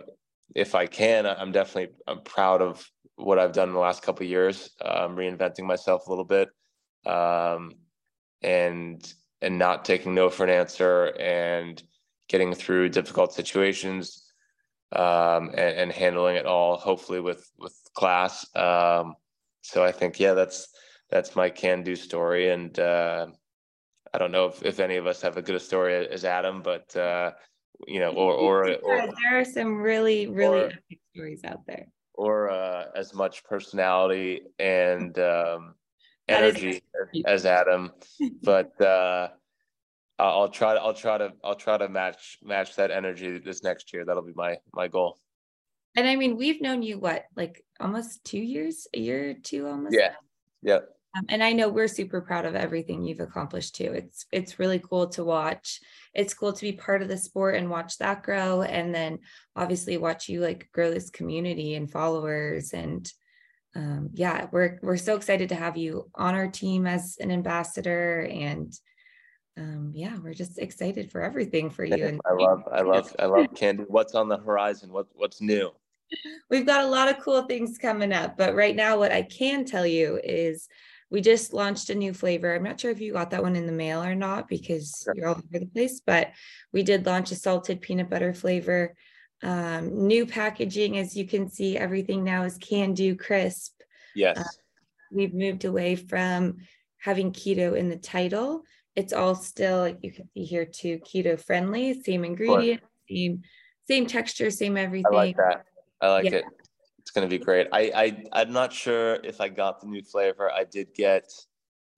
if 0.54 0.74
i 0.74 0.86
can 0.86 1.26
i'm 1.26 1.52
definitely 1.52 1.94
i'm 2.06 2.20
proud 2.22 2.60
of 2.62 2.86
what 3.16 3.38
i've 3.38 3.52
done 3.52 3.68
in 3.68 3.74
the 3.74 3.80
last 3.80 4.02
couple 4.02 4.24
years. 4.24 4.70
I'm 4.80 5.12
um, 5.12 5.16
reinventing 5.16 5.64
myself 5.64 6.06
a 6.06 6.10
little 6.10 6.24
bit. 6.24 6.48
Um, 7.06 7.72
and 8.42 9.12
and 9.42 9.58
not 9.58 9.84
taking 9.84 10.14
no 10.14 10.28
for 10.28 10.44
an 10.44 10.50
answer 10.50 11.06
and 11.18 11.82
getting 12.28 12.54
through 12.54 12.88
difficult 12.88 13.32
situations 13.32 14.24
um, 14.92 15.48
and, 15.50 15.78
and, 15.78 15.92
handling 15.92 16.36
it 16.36 16.46
all 16.46 16.76
hopefully 16.76 17.20
with 17.20 17.50
with 17.58 17.74
class. 17.94 18.44
Um, 18.56 19.14
so 19.62 19.84
i 19.84 19.92
think 19.92 20.18
yeah 20.18 20.32
that's 20.32 20.68
that's 21.10 21.36
my 21.36 21.50
can 21.50 21.82
do 21.82 21.96
story. 21.96 22.50
And 22.50 22.78
uh, 22.78 23.26
i 24.12 24.18
don't 24.18 24.32
know 24.32 24.46
if, 24.46 24.62
if 24.62 24.80
any 24.80 24.96
of 24.96 25.06
us 25.06 25.20
have 25.22 25.36
a 25.36 25.42
good 25.42 25.56
a 25.56 25.60
story 25.60 26.08
as 26.08 26.24
adam 26.24 26.62
but 26.62 26.94
uh, 26.96 27.32
you 27.86 28.00
know 28.00 28.10
or 28.12 28.32
or, 28.34 28.74
or 28.74 28.96
there 28.96 29.40
are 29.40 29.44
some 29.44 29.80
really 29.80 30.26
really 30.26 30.60
or, 30.60 30.66
epic 30.66 31.00
stories 31.14 31.44
out 31.44 31.64
there. 31.66 31.86
or 32.14 32.50
uh, 32.50 32.86
as 32.96 33.14
much 33.14 33.44
personality 33.44 34.42
and 34.58 35.18
um, 35.18 35.74
energy 36.30 36.82
as, 37.26 37.44
adam 37.44 37.90
but 38.42 38.80
uh, 38.80 39.28
I'll 40.18 40.48
try 40.48 40.74
to 40.74 40.80
I'll 40.80 40.94
try 40.94 41.18
to 41.18 41.32
I'll 41.42 41.54
try 41.54 41.78
to 41.78 41.88
match 41.88 42.38
match 42.42 42.76
that 42.76 42.90
energy 42.90 43.38
this 43.38 43.62
next 43.62 43.92
year. 43.92 44.04
That'll 44.04 44.22
be 44.22 44.34
my 44.34 44.58
my 44.74 44.88
goal. 44.88 45.18
And 45.96 46.06
I 46.06 46.16
mean, 46.16 46.36
we've 46.36 46.60
known 46.60 46.82
you 46.82 46.98
what, 46.98 47.24
like 47.36 47.64
almost 47.80 48.24
two 48.24 48.38
years, 48.38 48.86
a 48.94 49.00
year 49.00 49.30
or 49.30 49.34
two 49.34 49.66
almost. 49.66 49.96
Yeah. 49.98 50.14
Yeah. 50.62 50.80
Um, 51.16 51.24
and 51.28 51.42
I 51.42 51.52
know 51.52 51.68
we're 51.68 51.88
super 51.88 52.20
proud 52.20 52.44
of 52.44 52.54
everything 52.54 53.02
you've 53.02 53.18
accomplished 53.18 53.74
too. 53.74 53.92
It's 53.92 54.26
it's 54.30 54.60
really 54.60 54.78
cool 54.78 55.08
to 55.08 55.24
watch. 55.24 55.80
It's 56.14 56.34
cool 56.34 56.52
to 56.52 56.60
be 56.60 56.72
part 56.72 57.02
of 57.02 57.08
the 57.08 57.18
sport 57.18 57.56
and 57.56 57.68
watch 57.68 57.98
that 57.98 58.22
grow, 58.22 58.62
and 58.62 58.94
then 58.94 59.18
obviously 59.56 59.96
watch 59.96 60.28
you 60.28 60.40
like 60.40 60.68
grow 60.72 60.92
this 60.92 61.10
community 61.10 61.74
and 61.74 61.90
followers. 61.90 62.72
And 62.72 63.10
um, 63.76 64.10
yeah, 64.14 64.46
we're 64.50 64.78
we're 64.82 64.96
so 64.96 65.16
excited 65.16 65.48
to 65.50 65.54
have 65.54 65.76
you 65.76 66.10
on 66.14 66.34
our 66.34 66.48
team 66.48 66.86
as 66.86 67.16
an 67.20 67.30
ambassador 67.30 68.28
and 68.30 68.72
um, 69.56 69.92
yeah, 69.94 70.16
we're 70.18 70.34
just 70.34 70.58
excited 70.58 71.10
for 71.10 71.22
everything 71.22 71.70
for 71.70 71.84
you. 71.84 72.06
And 72.06 72.20
I 72.24 72.32
love, 72.32 72.62
I 72.72 72.80
love, 72.80 73.14
I 73.18 73.26
love 73.26 73.46
Candy. 73.54 73.84
What's 73.88 74.14
on 74.14 74.28
the 74.28 74.38
horizon? 74.38 74.92
What 74.92 75.06
what's 75.12 75.40
new? 75.40 75.70
We've 76.48 76.66
got 76.66 76.84
a 76.84 76.88
lot 76.88 77.08
of 77.08 77.22
cool 77.22 77.42
things 77.42 77.78
coming 77.78 78.12
up, 78.12 78.36
but 78.36 78.54
right 78.54 78.74
now, 78.74 78.98
what 78.98 79.12
I 79.12 79.22
can 79.22 79.64
tell 79.64 79.86
you 79.86 80.20
is 80.22 80.68
we 81.10 81.20
just 81.20 81.52
launched 81.52 81.90
a 81.90 81.94
new 81.94 82.14
flavor. 82.14 82.54
I'm 82.54 82.62
not 82.62 82.80
sure 82.80 82.90
if 82.90 83.00
you 83.00 83.12
got 83.12 83.30
that 83.30 83.42
one 83.42 83.56
in 83.56 83.66
the 83.66 83.72
mail 83.72 84.02
or 84.02 84.14
not 84.14 84.48
because 84.48 85.06
you're 85.14 85.28
all 85.28 85.34
over 85.34 85.58
the 85.58 85.66
place, 85.66 86.00
but 86.04 86.32
we 86.72 86.82
did 86.82 87.06
launch 87.06 87.30
a 87.32 87.36
salted 87.36 87.80
peanut 87.80 88.08
butter 88.08 88.32
flavor. 88.32 88.94
Um, 89.42 90.06
new 90.06 90.26
packaging, 90.26 90.98
as 90.98 91.16
you 91.16 91.26
can 91.26 91.48
see, 91.48 91.78
everything 91.78 92.24
now 92.24 92.42
is 92.42 92.58
can 92.58 92.92
do 92.92 93.16
crisp. 93.16 93.80
Yes. 94.14 94.38
Uh, 94.38 94.44
we've 95.10 95.34
moved 95.34 95.64
away 95.64 95.96
from 95.96 96.58
having 96.98 97.32
keto 97.32 97.76
in 97.76 97.88
the 97.88 97.96
title. 97.96 98.62
It's 98.96 99.12
all 99.12 99.34
still 99.34 99.96
you 100.02 100.12
can 100.12 100.28
see 100.34 100.44
here 100.44 100.64
too 100.64 100.98
keto 100.98 101.40
friendly 101.40 102.02
same 102.02 102.24
ingredient 102.24 102.82
same 103.08 103.42
same 103.88 104.06
texture 104.06 104.50
same 104.50 104.76
everything 104.76 105.12
i 105.12 105.16
like 105.16 105.36
that. 105.36 105.64
I 106.00 106.10
like 106.10 106.24
yeah. 106.24 106.38
it. 106.38 106.44
It's 106.98 107.10
going 107.10 107.28
to 107.28 107.30
be 107.30 107.42
great. 107.42 107.68
I, 107.72 107.92
I 107.94 108.42
i'm 108.42 108.52
not 108.52 108.72
sure 108.72 109.14
if 109.24 109.40
i 109.40 109.48
got 109.48 109.80
the 109.80 109.86
new 109.86 110.02
flavor. 110.02 110.50
I 110.50 110.64
did 110.64 110.92
get 110.94 111.32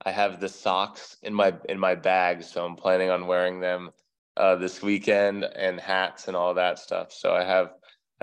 i 0.05 0.11
have 0.11 0.41
the 0.41 0.49
socks 0.49 1.17
in 1.23 1.35
my 1.35 1.55
in 1.69 1.79
my 1.79 1.95
bag 1.95 2.43
so 2.43 2.65
i'm 2.65 2.77
planning 2.77 3.11
on 3.11 3.27
wearing 3.27 3.61
them 3.61 3.91
uh, 4.37 4.57
this 4.57 4.83
weekend 4.83 5.45
and 5.45 5.79
hats 5.81 6.29
and 6.29 6.37
all 6.37 6.55
that 6.55 6.79
stuff 6.79 7.13
so 7.13 7.35
i 7.35 7.45
have 7.45 7.73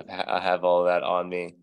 i 0.10 0.40
have 0.40 0.64
all 0.64 0.84
that 0.84 1.04
on 1.04 1.30
me 1.30 1.56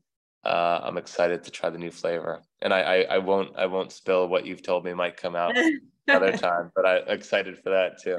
uh, 0.44 0.80
i'm 0.82 0.98
excited 0.98 1.42
to 1.42 1.50
try 1.50 1.68
the 1.70 1.78
new 1.78 1.90
flavor 1.90 2.42
and 2.62 2.72
I, 2.72 2.80
I 2.80 2.96
i 3.14 3.18
won't 3.18 3.56
i 3.56 3.66
won't 3.66 3.90
spill 3.90 4.28
what 4.28 4.46
you've 4.46 4.62
told 4.62 4.84
me 4.84 4.94
might 4.94 5.16
come 5.16 5.34
out 5.34 5.54
another 6.08 6.36
time, 6.36 6.70
but 6.74 6.86
I'm 6.86 7.02
excited 7.08 7.58
for 7.58 7.70
that 7.70 8.00
too. 8.02 8.16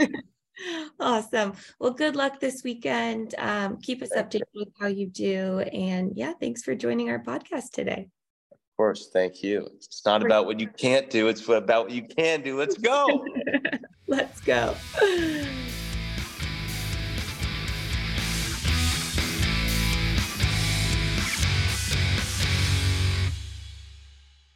awesome. 1.00 1.54
Well, 1.80 1.92
good 1.92 2.16
luck 2.16 2.40
this 2.40 2.64
weekend. 2.64 3.36
Um, 3.38 3.78
keep 3.82 4.02
us 4.02 4.12
updated 4.16 4.44
with 4.56 4.70
how 4.80 4.88
you 4.88 5.08
do. 5.08 5.60
And 5.60 6.14
yeah, 6.16 6.34
thanks 6.40 6.64
for 6.64 6.76
joining 6.76 7.10
our 7.10 7.20
podcast 7.20 7.72
today. 7.72 8.10
Of 8.52 8.58
course. 8.76 9.10
Thank 9.12 9.44
you. 9.44 9.68
It's 9.76 10.06
not 10.06 10.24
about 10.24 10.46
what 10.46 10.60
you 10.60 10.68
can't 10.68 11.10
do, 11.10 11.28
it's 11.28 11.48
about 11.48 11.86
what 11.86 11.92
you 11.92 12.04
can 12.04 12.42
do. 12.42 12.58
Let's 12.58 12.78
go. 12.78 13.26
Let's 14.08 14.40
go. 14.42 14.76